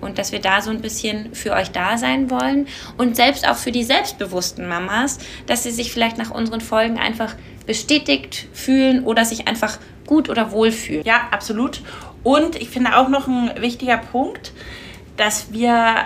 Und 0.00 0.18
dass 0.18 0.32
wir 0.32 0.40
da 0.40 0.60
so 0.60 0.70
ein 0.70 0.80
bisschen 0.80 1.34
für 1.34 1.52
euch 1.52 1.70
da 1.70 1.98
sein 1.98 2.30
wollen. 2.30 2.68
Und 2.96 3.16
selbst 3.16 3.48
auch 3.48 3.56
für 3.56 3.72
die 3.72 3.84
selbstbewussten 3.84 4.68
Mamas, 4.68 5.18
dass 5.46 5.62
sie 5.62 5.70
sich 5.70 5.92
vielleicht 5.92 6.18
nach 6.18 6.30
unseren 6.30 6.60
Folgen 6.60 6.98
einfach 6.98 7.34
bestätigt 7.66 8.46
fühlen 8.52 9.04
oder 9.04 9.24
sich 9.24 9.48
einfach 9.48 9.78
gut 10.06 10.28
oder 10.28 10.52
wohl 10.52 10.70
fühlen. 10.70 11.02
Ja, 11.04 11.28
absolut. 11.30 11.80
Und 12.22 12.56
ich 12.56 12.68
finde 12.68 12.96
auch 12.96 13.08
noch 13.08 13.26
ein 13.26 13.50
wichtiger 13.60 13.98
Punkt, 13.98 14.52
dass 15.16 15.52
wir 15.52 15.96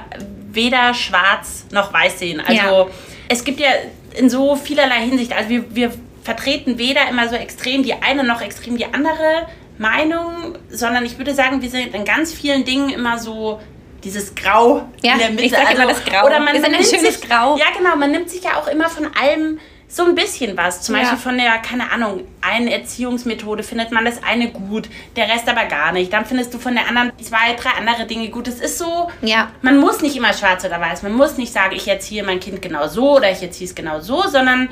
weder 0.53 0.95
schwarz 0.95 1.67
noch 1.71 1.93
weiß 1.93 2.19
sehen. 2.19 2.41
Also 2.41 2.63
Ja. 2.63 2.87
es 3.29 3.45
gibt 3.45 3.61
ja 3.61 3.69
in 4.17 4.31
so 4.31 4.57
vielerlei 4.57 5.01
Hinsicht, 5.03 5.33
also 5.33 5.49
wir, 5.49 5.75
wir 5.75 5.93
vertreten 6.23 6.79
weder 6.79 7.09
immer 7.09 7.29
so 7.29 7.37
extrem 7.37 7.83
die 7.83 7.95
eine 7.95 8.25
noch 8.25 8.41
extrem 8.41 8.77
die 8.77 8.87
andere 8.87 9.47
Meinung, 9.79 10.59
sondern 10.71 11.05
ich 11.07 11.17
würde 11.17 11.35
sagen, 11.35 11.63
wir 11.63 11.71
sind 11.71 11.95
in 11.95 12.05
ganz 12.05 12.33
vielen 12.33 12.65
Dingen 12.65 12.91
immer 12.91 13.19
so 13.19 13.61
dieses 14.05 14.35
Grau 14.35 14.89
Ja, 15.03 15.13
in 15.15 15.19
der 15.19 15.31
Mitte. 15.31 15.43
ich 15.45 15.51
sag 15.53 15.75
immer 15.75 15.87
das 15.87 16.05
Grau. 16.05 16.27
Oder 16.27 16.41
man, 16.41 16.53
sind 16.55 16.63
man 16.63 16.75
ein 16.75 16.81
nimmt 16.81 16.87
schönes 16.95 17.21
sich, 17.21 17.29
Grau. 17.29 17.57
Ja, 17.57 17.67
genau, 17.77 17.97
man 17.97 18.11
nimmt 18.11 18.31
sich 18.31 18.43
ja 18.43 18.57
auch 18.59 18.67
immer 18.69 18.89
von 18.89 19.07
allem 19.21 19.59
so 19.89 20.05
ein 20.05 20.15
bisschen 20.15 20.57
was. 20.57 20.83
Zum 20.83 20.95
Ja. 20.95 21.01
Beispiel 21.01 21.19
von 21.19 21.37
der, 21.37 21.59
keine 21.59 21.91
Ahnung, 21.91 22.23
einen 22.41 22.69
Erziehungsmethode 22.69 23.63
findet 23.65 23.91
man 23.91 24.05
das 24.05 24.23
eine 24.23 24.51
gut, 24.53 24.89
der 25.17 25.29
Rest 25.29 25.49
aber 25.49 25.65
gar 25.65 25.91
nicht. 25.93 26.13
Dann 26.13 26.25
findest 26.25 26.55
du 26.55 26.59
von 26.59 26.75
der 26.75 26.87
anderen 26.87 27.11
zwei, 27.21 27.55
drei 27.61 27.71
andere 27.77 28.07
Dinge 28.07 28.29
gut. 28.29 28.47
Es 28.47 28.61
ist 28.61 28.79
so, 28.79 29.11
Ja. 29.21 29.51
man 29.63 29.79
muss 29.79 30.01
nicht 30.01 30.15
immer 30.17 30.33
schwarz 30.33 30.65
oder 30.65 30.81
weiß. 30.81 31.03
Man 31.03 31.13
muss 31.15 31.39
nicht 31.39 31.53
sagen, 31.53 31.75
ich 31.75 31.89
erziehe 31.89 32.23
mein 32.23 32.39
Kind 32.39 32.63
genau 32.63 32.87
so 32.87 33.17
oder 33.17 33.33
ich 33.33 33.43
erziehe 33.43 33.67
es 33.69 33.75
genau 33.75 33.99
so, 34.01 34.23
sondern 34.29 34.69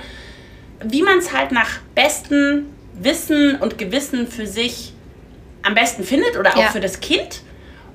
wie 0.85 1.03
man 1.03 1.19
es 1.19 1.33
halt 1.37 1.51
nach 1.51 1.69
bestem 1.97 2.67
Wissen 2.95 3.57
und 3.57 3.77
Gewissen 3.79 4.29
für 4.29 4.47
sich 4.47 4.93
am 5.63 5.75
besten 5.75 6.05
findet 6.05 6.37
oder 6.37 6.51
auch 6.57 6.63
Ja. 6.63 6.69
für 6.71 6.81
das 6.81 7.01
Kind. 7.01 7.43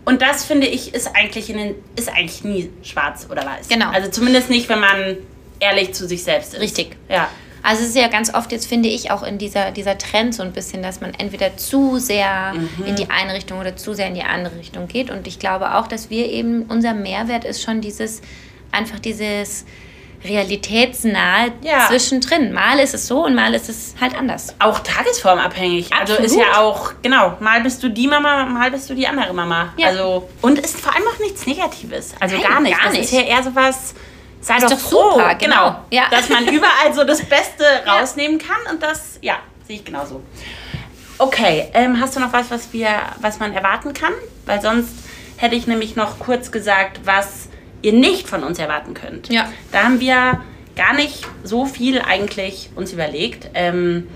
Und 0.06 0.22
das 0.22 0.44
finde 0.44 0.68
ich 0.68 0.94
ist 0.94 1.16
eigentlich 1.16 1.50
in 1.50 1.58
den, 1.58 1.76
ist 1.96 2.10
eigentlich 2.10 2.44
nie 2.44 2.70
schwarz 2.84 3.28
oder 3.30 3.46
weiß. 3.46 3.70
Genau. 3.70 3.90
Also 3.90 4.10
zumindest 4.10 4.50
nicht, 4.50 4.68
wenn 4.70 4.80
man 4.80 5.18
ehrlich 5.60 5.94
zu 5.94 6.08
sich 6.08 6.24
selbst 6.24 6.54
ist. 6.54 6.60
Richtig. 6.62 6.96
Ja. 7.10 7.30
Also 7.66 7.84
es 7.84 7.90
ist 7.90 7.96
ja 7.96 8.10
ganz 8.10 8.34
oft, 8.34 8.52
jetzt 8.52 8.68
finde 8.68 8.90
ich 8.90 9.10
auch 9.12 9.24
in 9.24 9.38
dieser, 9.38 9.72
dieser 9.72 9.98
Trend 9.98 10.36
so 10.36 10.44
ein 10.44 10.52
bisschen, 10.52 10.84
dass 10.84 11.00
man 11.00 11.14
entweder 11.14 11.56
zu 11.56 11.98
sehr 11.98 12.54
Mhm. 12.54 12.86
in 12.86 12.96
die 12.98 13.10
eine 13.10 13.34
Richtung 13.34 13.58
oder 13.60 13.78
zu 13.78 13.94
sehr 13.94 14.08
in 14.08 14.16
die 14.16 14.24
andere 14.24 14.58
Richtung 14.58 14.90
geht. 14.90 15.10
Und 15.10 15.28
ich 15.28 15.40
glaube 15.40 15.76
auch, 15.76 15.88
dass 15.88 16.10
wir 16.10 16.30
eben, 16.30 16.64
unser 16.64 16.94
Mehrwert 16.94 17.46
ist 17.46 17.62
schon 17.64 17.80
dieses, 17.80 18.22
einfach 18.74 19.00
dieses 19.00 19.64
realitätsnahe 20.24 21.52
Ja. 21.62 21.88
zwischendrin. 21.88 22.52
Mal 22.54 22.80
ist 22.80 22.94
es 22.94 23.08
so 23.08 23.26
und 23.26 23.36
mal 23.36 23.54
ist 23.54 23.70
es 23.70 23.96
halt 24.00 24.16
anders. 24.16 24.56
Auch 24.60 24.80
tagesformabhängig. 24.80 25.92
Also 25.94 26.14
ist 26.14 26.20
Absolut. 26.36 26.46
ja 26.46 26.60
auch, 26.60 26.92
genau, 27.02 27.38
mal 27.40 27.62
bist 27.62 27.82
du 27.84 27.90
die 27.90 28.08
Mama, 28.08 28.46
mal 28.46 28.72
bist 28.72 28.90
du 28.90 28.94
die 28.96 29.08
andere 29.08 29.34
Mama. 29.34 29.74
Ja. 29.78 29.88
Also, 29.90 30.30
und 30.42 30.60
ist 30.60 30.80
vor 30.80 30.94
allem 30.96 31.04
auch 31.14 31.20
nichts 31.20 31.46
Negatives. 31.46 32.14
Also 32.20 32.36
Nein, 32.38 32.46
gar 32.48 32.60
nicht. 32.62 32.76
gar 32.78 32.84
das 32.86 32.94
nicht. 32.94 33.04
ist 33.06 33.12
ja 33.12 33.22
eher 33.22 33.44
sowas, 33.44 33.94
sei 34.42 34.56
Ist 34.58 34.64
doch, 34.64 34.70
doch 34.72 34.80
froh. 34.80 35.12
super, 35.14 35.36
genau. 35.36 35.76
Ja. 35.92 36.10
Dass 36.10 36.30
man 36.30 36.48
überall 36.48 36.94
so 36.94 37.04
das 37.04 37.22
Beste 37.24 37.64
rausnehmen 37.88 38.38
kann 38.40 38.58
und 38.74 38.82
das, 38.84 39.20
ja, 39.22 39.36
sehe 39.68 39.78
ich 39.78 39.86
genauso. 39.86 40.22
Okay, 41.20 41.70
ähm, 41.74 42.00
hast 42.02 42.16
du 42.16 42.20
noch 42.20 42.34
was, 42.34 42.50
was 42.50 42.74
wir, 42.74 42.90
was 43.22 43.40
man 43.40 43.54
erwarten 43.54 43.94
kann? 43.94 44.14
Weil 44.46 44.62
sonst 44.62 44.90
hätte 45.38 45.56
ich 45.56 45.68
nämlich 45.68 45.96
noch 45.96 46.20
kurz 46.20 46.52
gesagt, 46.52 47.02
was 47.06 47.48
ihr 47.84 47.94
nicht 47.94 48.28
von 48.28 48.44
uns 48.44 48.58
erwarten 48.58 48.96
könnt. 48.96 49.30
Ja. 49.30 49.48
Da 49.72 49.84
haben 49.84 50.00
wir 50.00 50.42
gar 50.76 50.96
nicht 50.96 51.28
so 51.44 51.66
viel 51.66 52.02
eigentlich 52.02 52.72
uns 52.76 52.92
überlegt. 52.92 53.50
Ähm, 53.54 54.08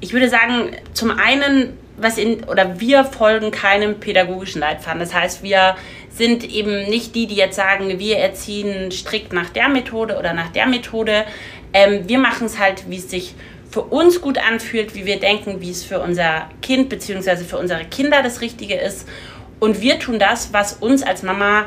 ich 0.00 0.12
würde 0.12 0.28
sagen, 0.28 0.70
zum 0.92 1.10
einen, 1.10 1.76
was 1.96 2.18
in, 2.18 2.44
oder 2.44 2.78
wir 2.78 3.04
folgen 3.04 3.50
keinem 3.50 3.98
pädagogischen 3.98 4.60
Leitfaden. 4.60 5.00
Das 5.00 5.12
heißt, 5.12 5.42
wir 5.42 5.76
sind 6.10 6.48
eben 6.48 6.88
nicht 6.88 7.14
die, 7.14 7.26
die 7.26 7.34
jetzt 7.34 7.56
sagen, 7.56 7.98
wir 7.98 8.18
erziehen 8.18 8.92
strikt 8.92 9.32
nach 9.32 9.50
der 9.50 9.68
Methode 9.68 10.16
oder 10.18 10.32
nach 10.32 10.50
der 10.50 10.66
Methode. 10.66 11.24
Ähm, 11.72 12.06
wir 12.06 12.18
machen 12.18 12.46
es 12.46 12.58
halt, 12.58 12.88
wie 12.88 12.98
es 12.98 13.10
sich 13.10 13.34
für 13.70 13.82
uns 13.82 14.20
gut 14.20 14.38
anfühlt, 14.38 14.94
wie 14.94 15.04
wir 15.04 15.18
denken, 15.18 15.60
wie 15.60 15.70
es 15.70 15.82
für 15.82 15.98
unser 15.98 16.48
Kind 16.62 16.90
bzw. 16.90 17.38
für 17.38 17.58
unsere 17.58 17.84
Kinder 17.84 18.22
das 18.22 18.40
Richtige 18.40 18.76
ist. 18.76 19.08
Und 19.58 19.80
wir 19.80 19.98
tun 19.98 20.18
das, 20.20 20.52
was 20.52 20.74
uns 20.74 21.02
als 21.02 21.22
Mama 21.22 21.66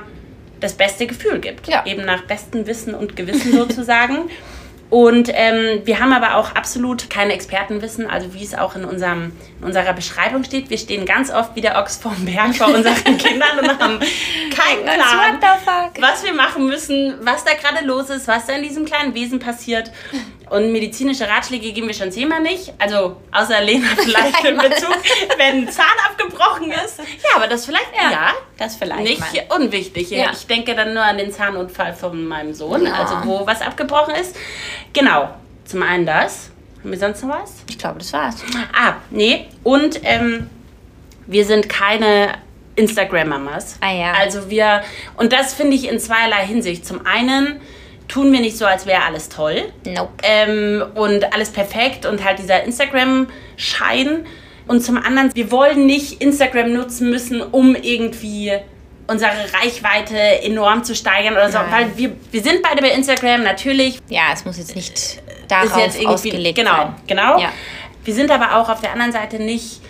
das 0.59 0.73
beste 0.73 1.07
Gefühl 1.07 1.39
gibt. 1.39 1.67
Ja. 1.67 1.85
Eben 1.85 2.05
nach 2.05 2.23
bestem 2.23 2.67
Wissen 2.67 2.93
und 2.93 3.15
Gewissen 3.15 3.51
sozusagen. 3.53 4.29
Und 4.89 5.29
ähm, 5.33 5.81
wir 5.83 5.99
haben 5.99 6.13
aber 6.13 6.35
auch 6.35 6.55
absolut 6.55 7.09
kein 7.09 7.29
Expertenwissen, 7.29 8.09
also 8.09 8.33
wie 8.33 8.43
es 8.43 8.55
auch 8.55 8.77
in, 8.77 8.85
unserem, 8.85 9.33
in 9.59 9.65
unserer 9.65 9.91
Beschreibung 9.91 10.45
steht. 10.45 10.69
Wir 10.69 10.77
stehen 10.77 11.05
ganz 11.05 11.29
oft 11.29 11.55
wie 11.55 11.61
der 11.61 11.77
Ochs 11.77 11.97
vorm 11.97 12.23
Berg 12.23 12.55
vor 12.55 12.67
unseren 12.67 12.95
Kindern 13.17 13.59
und 13.59 13.67
haben 13.67 13.99
keinen 13.99 14.83
Plan, 14.83 15.39
was 15.99 16.23
wir 16.23 16.33
machen 16.33 16.67
müssen, 16.67 17.15
was 17.21 17.43
da 17.43 17.51
gerade 17.53 17.85
los 17.85 18.09
ist, 18.09 18.29
was 18.29 18.45
da 18.45 18.53
in 18.53 18.63
diesem 18.63 18.85
kleinen 18.85 19.13
Wesen 19.13 19.39
passiert. 19.39 19.91
Und 20.49 20.71
medizinische 20.71 21.27
Ratschläge 21.27 21.71
geben 21.71 21.87
wir 21.87 21.93
schon 21.93 22.11
zehnmal 22.11 22.41
nicht. 22.41 22.73
Also 22.79 23.17
außer 23.31 23.61
Lena 23.61 23.87
vielleicht 23.97 24.43
in 24.45 24.57
Bezug, 24.57 24.97
wenn 25.37 25.67
ein 25.67 25.69
Zahn 25.71 25.85
abgebrochen 26.09 26.71
ist. 26.71 26.99
Ja, 26.99 27.35
aber 27.35 27.47
das 27.47 27.65
vielleicht, 27.65 27.87
ja, 27.95 28.33
das 28.57 28.75
vielleicht 28.75 29.03
nicht 29.03 29.19
mal. 29.49 29.57
unwichtig. 29.61 30.09
Ja. 30.09 30.31
Ich 30.31 30.47
denke 30.47 30.75
dann 30.75 30.93
nur 30.93 31.03
an 31.03 31.17
den 31.17 31.31
Zahnunfall 31.31 31.93
von 31.93 32.25
meinem 32.27 32.53
Sohn, 32.53 32.85
Ja. 32.85 32.93
also 32.93 33.15
wo 33.23 33.45
was 33.45 33.61
abgebrochen 33.61 34.15
ist. 34.15 34.35
Genau, 34.93 35.29
zum 35.65 35.83
einen 35.83 36.05
das. 36.05 36.49
Haben 36.81 36.91
wir 36.91 36.97
sonst 36.99 37.23
noch 37.23 37.29
was? 37.41 37.55
Ich 37.69 37.77
glaube, 37.77 37.99
das 37.99 38.13
war's. 38.13 38.35
Ah, 38.79 38.93
nee. 39.09 39.47
Und 39.63 39.99
ähm, 40.03 40.49
wir 41.25 41.43
sind 41.45 41.67
keine 41.67 42.33
Instagram-Mamas. 42.75 43.77
Ah 43.81 43.91
ja. 43.91 44.13
Also 44.13 44.49
wir, 44.49 44.83
und 45.17 45.33
das 45.33 45.53
finde 45.53 45.75
ich 45.75 45.89
in 45.89 45.99
zweierlei 45.99 46.45
Hinsicht. 46.45 46.85
Zum 46.85 47.05
einen 47.05 47.59
tun 48.07 48.31
wir 48.31 48.39
nicht 48.39 48.57
so, 48.57 48.65
als 48.65 48.85
wäre 48.85 49.03
alles 49.03 49.29
toll 49.29 49.71
Nope. 49.85 50.09
ähm, 50.23 50.83
und 50.95 51.33
alles 51.33 51.49
perfekt 51.49 52.05
und 52.05 52.23
halt 52.23 52.39
dieser 52.39 52.63
Instagram-Schein. 52.63 54.25
Und 54.67 54.81
zum 54.81 54.97
anderen, 54.97 55.33
wir 55.33 55.51
wollen 55.51 55.85
nicht 55.85 56.21
Instagram 56.21 56.73
nutzen 56.73 57.09
müssen, 57.09 57.41
um 57.41 57.75
irgendwie 57.75 58.51
unsere 59.07 59.31
Reichweite 59.61 60.17
enorm 60.43 60.83
zu 60.83 60.93
steigern 60.93 61.33
oder 61.33 61.49
so. 61.49 61.57
Nein. 61.59 61.71
Weil 61.71 61.97
wir, 61.97 62.11
wir 62.31 62.43
sind 62.43 62.61
beide 62.61 62.81
bei 62.81 62.91
Instagram, 62.91 63.43
natürlich 63.43 63.99
Ja, 64.09 64.33
es 64.33 64.43
muss 64.43 64.57
jetzt 64.57 64.75
nicht 64.75 65.21
darauf 65.47 65.69
ist 65.69 65.77
jetzt 65.77 65.95
irgendwie 65.95 66.13
ausgelegt 66.13 66.57
genau, 66.57 66.75
sein. 66.75 66.95
genau. 67.07 67.39
Ja. 67.39 67.53
Wir 68.03 68.13
sind 68.13 68.31
aber 68.31 68.57
auch 68.57 68.69
auf 68.69 68.81
der 68.81 68.91
anderen 68.91 69.11
Seite 69.13 69.41
nicht 69.41 69.81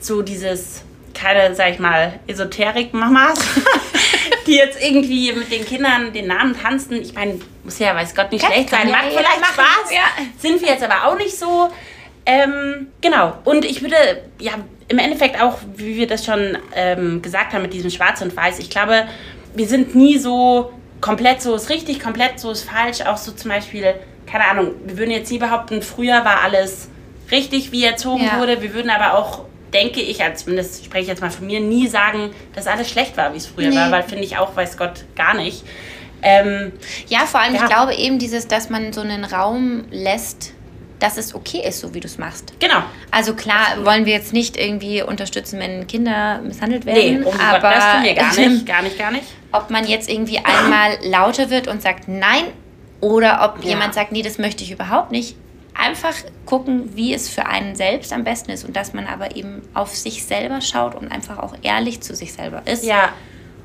so 0.00 0.22
dieses 0.22 0.82
keine, 1.14 1.54
sag 1.54 1.72
ich 1.72 1.78
mal, 1.78 2.18
Esoterik-Mamas, 2.26 3.38
die 4.46 4.56
jetzt 4.56 4.82
irgendwie 4.82 5.32
mit 5.32 5.50
den 5.52 5.64
Kindern 5.64 6.12
den 6.12 6.26
Namen 6.26 6.56
tanzen. 6.60 7.00
Ich 7.02 7.14
meine, 7.14 7.38
muss 7.64 7.78
ja, 7.78 7.94
weiß 7.94 8.14
Gott, 8.14 8.30
nicht 8.32 8.44
Das 8.44 8.52
schlecht 8.52 8.70
sein, 8.70 8.88
ja 8.88 8.96
macht 8.96 9.06
vielleicht 9.10 9.40
machen, 9.40 9.54
Spaß. 9.54 9.92
ja. 9.92 10.00
Sind 10.38 10.60
wir 10.60 10.68
jetzt 10.68 10.82
aber 10.82 11.06
auch 11.08 11.16
nicht 11.18 11.36
so. 11.36 11.70
Ähm, 12.26 12.88
genau. 13.00 13.34
Und 13.44 13.64
ich 13.64 13.82
würde, 13.82 13.96
ja, 14.38 14.52
im 14.88 14.98
Endeffekt 14.98 15.40
auch, 15.40 15.58
wie 15.76 15.96
wir 15.96 16.06
das 16.06 16.24
schon 16.24 16.58
ähm, 16.74 17.20
gesagt 17.22 17.52
haben 17.52 17.62
mit 17.62 17.72
diesem 17.72 17.90
Schwarz 17.90 18.20
und 18.22 18.36
Weiß, 18.36 18.58
ich 18.58 18.70
glaube, 18.70 19.06
wir 19.54 19.66
sind 19.66 19.94
nie 19.94 20.18
so 20.18 20.72
komplett 21.00 21.42
so 21.42 21.54
ist 21.56 21.68
richtig, 21.70 21.98
komplett 22.00 22.38
so 22.38 22.50
ist 22.52 22.62
falsch. 22.68 23.00
Auch 23.02 23.16
so 23.16 23.32
zum 23.32 23.50
Beispiel, 23.50 23.94
keine 24.30 24.44
Ahnung, 24.44 24.72
wir 24.84 24.98
würden 24.98 25.10
jetzt 25.10 25.30
nie 25.32 25.38
behaupten, 25.38 25.82
früher 25.82 26.24
war 26.24 26.42
alles 26.42 26.88
richtig, 27.30 27.72
wie 27.72 27.84
erzogen 27.84 28.24
Ja. 28.24 28.38
wurde. 28.38 28.62
Wir 28.62 28.72
würden 28.74 28.90
aber 28.90 29.18
auch, 29.18 29.46
denke 29.72 30.00
ich, 30.00 30.22
als 30.22 30.44
zumindest 30.44 30.84
spreche 30.84 31.02
ich 31.02 31.08
jetzt 31.08 31.20
mal 31.22 31.30
von 31.30 31.46
mir, 31.46 31.60
nie 31.60 31.88
sagen, 31.88 32.30
dass 32.54 32.66
alles 32.66 32.90
schlecht 32.90 33.16
war, 33.16 33.32
wie 33.32 33.38
es 33.38 33.46
früher 33.46 33.68
Nee. 33.70 33.76
war, 33.76 33.90
weil 33.90 34.02
finde 34.02 34.24
ich 34.24 34.36
auch, 34.36 34.54
weiß 34.56 34.76
Gott, 34.76 35.04
gar 35.16 35.34
nicht. 35.34 35.64
Ähm, 36.22 36.72
Ja, 37.08 37.20
vor 37.20 37.40
allem, 37.40 37.54
Ja. 37.54 37.62
ich 37.64 37.68
glaube 37.68 37.94
eben 37.94 38.18
dieses, 38.18 38.46
dass 38.48 38.70
man 38.70 38.92
so 38.92 39.00
einen 39.00 39.24
Raum 39.24 39.84
lässt, 39.90 40.52
dass 41.00 41.16
es 41.16 41.34
okay 41.34 41.62
ist, 41.66 41.80
so 41.80 41.94
wie 41.94 42.00
du 42.00 42.06
es 42.06 42.16
machst. 42.18 42.52
genau. 42.60 42.82
Also 43.10 43.34
klar, 43.34 43.84
wollen 43.84 44.06
wir 44.06 44.12
jetzt 44.12 44.32
nicht 44.32 44.56
irgendwie 44.56 45.02
unterstützen, 45.02 45.58
wenn 45.58 45.86
Kinder 45.88 46.40
misshandelt 46.42 46.86
werden, 46.86 47.20
Nee, 47.22 47.26
um 47.26 47.40
aber 47.40 47.58
Gott, 47.60 47.76
das 47.76 47.92
tun 47.94 48.04
wir 48.04 48.14
gar 48.14 48.36
nicht. 48.36 48.66
Gar 48.66 48.82
nicht, 48.82 48.98
gar 48.98 49.10
nicht. 49.10 49.24
ob 49.50 49.68
man 49.70 49.84
jetzt 49.86 50.08
irgendwie 50.08 50.38
einmal 50.38 50.98
lauter 51.02 51.50
wird 51.50 51.66
und 51.66 51.82
sagt 51.82 52.06
nein 52.06 52.44
oder 53.00 53.40
ob 53.42 53.64
Ja. 53.64 53.70
jemand 53.70 53.94
sagt, 53.94 54.12
nee, 54.12 54.22
das 54.22 54.38
möchte 54.38 54.62
ich 54.62 54.70
überhaupt 54.70 55.10
nicht. 55.10 55.34
Einfach 55.74 56.14
gucken, 56.46 56.94
wie 56.96 57.14
es 57.14 57.28
für 57.28 57.46
einen 57.46 57.74
selbst 57.74 58.12
am 58.12 58.24
besten 58.24 58.50
ist 58.50 58.64
und 58.64 58.76
dass 58.76 58.92
man 58.92 59.06
aber 59.06 59.36
eben 59.36 59.62
auf 59.74 59.94
sich 59.96 60.24
selber 60.24 60.60
schaut 60.60 60.94
und 60.94 61.10
einfach 61.10 61.38
auch 61.38 61.54
ehrlich 61.62 62.00
zu 62.00 62.14
sich 62.14 62.32
selber 62.32 62.62
ist. 62.66 62.84
Ja, 62.84 63.12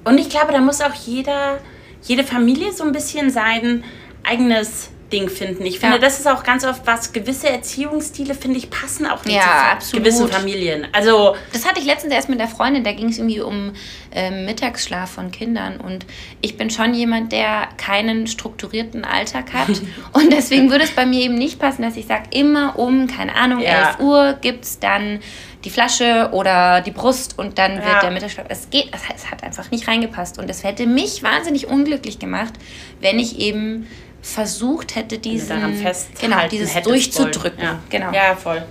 und 0.04 0.18
ich 0.18 0.30
glaube, 0.30 0.54
da 0.54 0.60
muss 0.60 0.82
auch 0.82 0.94
jeder, 0.94 1.60
jede 2.04 2.24
Familie 2.24 2.72
so 2.72 2.84
ein 2.84 2.94
bisschen 2.94 3.30
sein 3.30 3.84
eigenes 4.24 4.90
Ding 5.12 5.30
finden. 5.30 5.66
Ich 5.66 5.80
finde, 5.80 5.96
Ja. 5.96 6.02
das 6.02 6.20
ist 6.20 6.28
auch 6.28 6.44
ganz 6.44 6.66
oft 6.66 6.82
was, 6.86 7.14
gewisse 7.14 7.48
Erziehungsstile, 7.50 8.34
finde 8.36 8.58
ich, 8.58 8.70
passen 8.70 9.06
auch 9.06 9.24
nicht 9.24 9.36
Ja, 9.36 9.78
zu 9.80 9.96
gewissen 9.98 10.28
Familien. 10.28 10.88
Also, 10.92 11.36
Das 11.54 11.66
hatte 11.66 11.80
ich 11.80 11.86
letztens 11.86 12.14
erst 12.14 12.28
mit 12.28 12.40
der 12.40 12.48
Freundin, 12.50 12.84
da 12.84 12.92
ging 12.92 13.08
es 13.10 13.18
irgendwie 13.18 13.40
um 13.40 13.72
ähm, 14.12 14.46
Mittagsschlaf 14.46 15.10
von 15.12 15.32
Kindern. 15.32 15.80
Und 15.80 16.06
ich 16.42 16.58
bin 16.58 16.70
schon 16.70 16.94
jemand, 16.94 17.32
der 17.32 17.70
keinen 17.78 18.28
strukturierten 18.28 19.06
Alltag 19.06 19.54
hat. 19.54 19.70
und 20.14 20.32
deswegen 20.34 20.70
würde 20.72 20.84
es 20.84 20.92
bei 20.92 21.06
mir 21.06 21.22
eben 21.22 21.36
nicht 21.36 21.58
passen, 21.60 21.84
dass 21.84 21.96
ich 21.96 22.06
sage, 22.08 22.24
immer 22.32 22.78
um, 22.78 23.08
keine 23.08 23.36
Ahnung, 23.36 23.62
Ja. 23.62 23.92
11 23.92 24.00
Uhr 24.00 24.34
gibt 24.42 24.66
es 24.66 24.80
dann 24.80 25.20
die 25.64 25.70
Flasche 25.70 26.30
oder 26.34 26.82
die 26.82 26.92
Brust 26.92 27.38
und 27.40 27.58
dann 27.58 27.76
Ja. 27.78 27.86
wird 27.86 28.04
der 28.04 28.12
Mittagsschlaf. 28.12 28.46
Es 28.50 28.70
geht, 28.70 28.90
es 28.94 29.30
hat 29.32 29.44
einfach 29.44 29.72
nicht 29.72 29.88
reingepasst. 29.88 30.38
Und 30.38 30.50
es 30.50 30.64
hätte 30.64 30.86
mich 30.86 31.24
wahnsinnig 31.24 31.68
unglücklich 31.68 32.20
gemacht, 32.20 32.54
wenn 33.02 33.20
ich 33.20 33.40
eben 33.40 33.88
versucht 34.34 34.96
hätte, 34.96 35.18
diesen, 35.18 35.50
daran 35.50 35.96
genau, 36.20 36.48
dieses 36.50 36.74
durchzudrücken. 36.82 37.64
Ja. 37.64 37.80
Genau. 37.90 38.12
ja, 38.12 38.36
voll. 38.36 38.64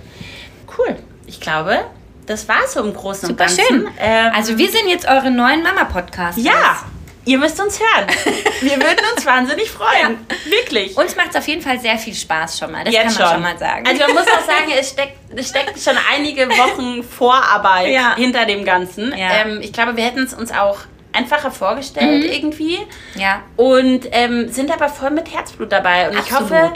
Cool. 0.77 0.95
Ich 1.25 1.39
glaube, 1.39 1.79
das 2.25 2.47
war 2.47 2.67
so 2.67 2.81
im 2.83 2.93
Großen 2.93 3.27
Super 3.29 3.45
und 3.45 3.57
Ganzen. 3.57 3.63
schön. 3.67 3.87
Ähm, 3.99 4.31
Also 4.33 4.57
wir 4.57 4.69
sind 4.69 4.87
jetzt 4.87 5.07
eure 5.07 5.31
neuen 5.31 5.63
Mama-Podcasts. 5.63 6.41
ja, 6.43 6.77
ihr 7.25 7.37
müsst 7.37 7.59
uns 7.59 7.79
hören. 7.79 8.07
Wir 8.61 8.77
würden 8.77 9.05
uns 9.15 9.23
wahnsinnig 9.25 9.69
freuen. 9.69 10.17
Wirklich. 10.49 10.97
Uns 10.97 11.15
macht 11.15 11.29
es 11.29 11.35
auf 11.35 11.47
jeden 11.47 11.61
Fall 11.61 11.79
sehr 11.79 11.97
viel 11.99 12.15
Spaß 12.15 12.57
schon 12.57 12.71
mal. 12.71 12.83
Das 12.85 12.91
Jetzt 12.93 13.17
kann 13.17 13.23
man 13.25 13.33
schon. 13.33 13.41
mal 13.43 13.57
sagen. 13.59 13.85
Also 13.87 14.01
man 14.01 14.13
muss 14.13 14.23
auch 14.23 14.45
sagen, 14.47 14.71
es 14.79 14.89
steckt, 14.89 15.15
es 15.35 15.49
steckt 15.49 15.79
schon 15.79 15.93
einige 16.11 16.49
Wochen 16.49 17.03
Vorarbeit 17.03 17.89
Ja. 17.93 18.15
hinter 18.15 18.45
dem 18.45 18.65
Ganzen. 18.65 19.15
Ja. 19.15 19.43
Ähm, 19.45 19.59
ich 19.61 19.71
glaube, 19.73 19.95
wir 19.95 20.05
hätten 20.05 20.23
es 20.23 20.33
uns 20.33 20.51
auch 20.51 20.79
einfacher 21.17 21.51
vorgestellt 21.51 22.23
Mhm. 22.23 22.31
irgendwie 22.31 22.77
ja. 23.15 23.41
und 23.55 24.07
ähm, 24.11 24.49
sind 24.51 24.71
aber 24.71 24.89
voll 24.89 25.09
mit 25.11 25.33
Herzblut 25.33 25.71
dabei. 25.71 26.09
Und 26.09 26.13
ich 26.13 26.31
Absolut. 26.31 26.51
hoffe, 26.51 26.73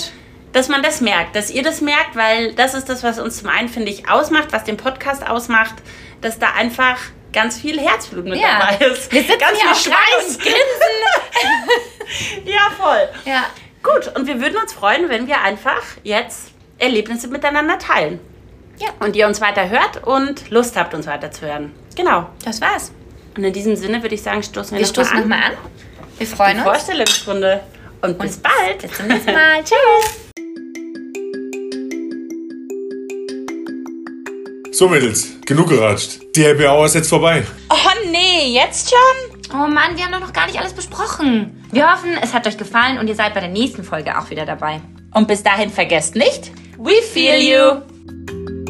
dass 0.54 0.68
man 0.68 0.84
das 0.84 1.00
merkt, 1.02 1.36
dass 1.36 1.50
ihr 1.50 1.64
das 1.64 1.80
merkt, 1.82 2.16
weil 2.16 2.54
das 2.54 2.74
ist 2.74 2.90
das, 2.90 3.04
was 3.04 3.20
uns 3.20 3.38
zum 3.40 3.50
einen, 3.50 3.70
finde 3.70 3.90
ich, 3.92 4.10
ausmacht, 4.10 4.52
was 4.52 4.64
den 4.66 4.76
Podcast 4.78 5.26
ausmacht, 5.28 5.76
dass 6.20 6.40
da 6.40 6.52
einfach 6.58 6.98
ganz 7.32 7.58
viel 7.58 7.80
Herzblut 7.80 8.26
mit 8.26 8.40
Ja. 8.42 8.60
dabei 8.60 8.86
ist. 8.88 9.10
Wir 9.14 9.22
sitzen 9.22 9.40
ganz 9.40 9.62
viel 9.62 9.92
Schweiß. 9.94 10.28
und 10.36 10.40
grinsen. 10.42 10.56
Ja, 12.46 12.70
voll. 12.78 13.08
Ja. 13.26 13.46
Gut, 13.84 14.14
und 14.18 14.28
wir 14.28 14.42
würden 14.42 14.58
uns 14.58 14.74
freuen, 14.74 15.08
wenn 15.10 15.28
wir 15.28 15.42
einfach 15.42 15.82
jetzt 16.04 16.52
Erlebnisse 16.78 17.30
miteinander 17.30 17.78
teilen. 17.80 18.20
Ja. 18.80 18.90
Und 19.00 19.16
ihr 19.16 19.28
uns 19.28 19.40
weiter 19.40 19.70
hört 19.70 20.06
und 20.06 20.50
Lust 20.50 20.76
habt, 20.76 20.94
uns 20.94 21.08
weiter 21.08 21.32
zu 21.32 21.46
hören. 21.46 21.72
Genau. 21.96 22.28
Das 22.44 22.60
war's. 22.60 22.92
Und 23.36 23.44
in 23.44 23.54
diesem 23.54 23.76
Sinne 23.76 24.02
würde 24.02 24.16
ich 24.16 24.22
sagen, 24.22 24.44
stoßen 24.44 24.78
wir, 24.78 24.80
Wir 24.80 24.88
noch 24.88 24.96
mal 24.96 25.04
stoßen 25.06 25.18
an. 25.18 25.22
nochmal 25.22 25.44
an. 25.44 25.52
Wir 26.18 26.28
freuen 26.28 26.58
uns. 26.58 26.64
Vorstellungsrunde. 26.66 27.62
Und 28.02 28.18
bis 28.20 28.38
bald. 28.38 28.82
Bis 28.82 28.92
zum 28.98 29.08
nächsten 29.08 29.34
Mal. 29.34 29.64
Tschüss. 29.64 30.18
So, 34.74 34.88
Mädels, 34.90 35.30
genug 35.46 35.70
geratscht. 35.70 36.20
Die 36.36 36.44
Happy 36.44 36.66
Hour 36.66 36.86
ist 36.86 36.96
jetzt 36.96 37.10
vorbei. 37.10 37.44
Oh 37.70 38.10
nee, 38.12 38.54
jetzt 38.54 38.90
schon? 38.90 39.40
Oh 39.54 39.68
Mann, 39.68 39.96
wir 39.96 40.06
haben 40.06 40.12
doch 40.14 40.22
noch 40.22 40.34
gar 40.34 40.48
nicht 40.48 40.58
alles 40.60 40.74
besprochen. 40.74 41.64
Wir 41.72 41.92
hoffen, 41.92 42.18
es 42.22 42.34
hat 42.34 42.48
euch 42.48 42.58
gefallen 42.58 42.98
und 42.98 43.08
ihr 43.08 43.16
seid 43.16 43.34
bei 43.34 43.42
der 43.42 43.50
nächsten 43.50 43.84
Folge 43.84 44.18
auch 44.18 44.30
wieder 44.30 44.46
dabei. 44.46 44.82
Und 45.14 45.28
bis 45.28 45.44
dahin 45.44 45.70
vergesst 45.70 46.16
nicht, 46.16 46.52
we 46.78 46.94
feel 47.14 47.38
you. 47.38 48.61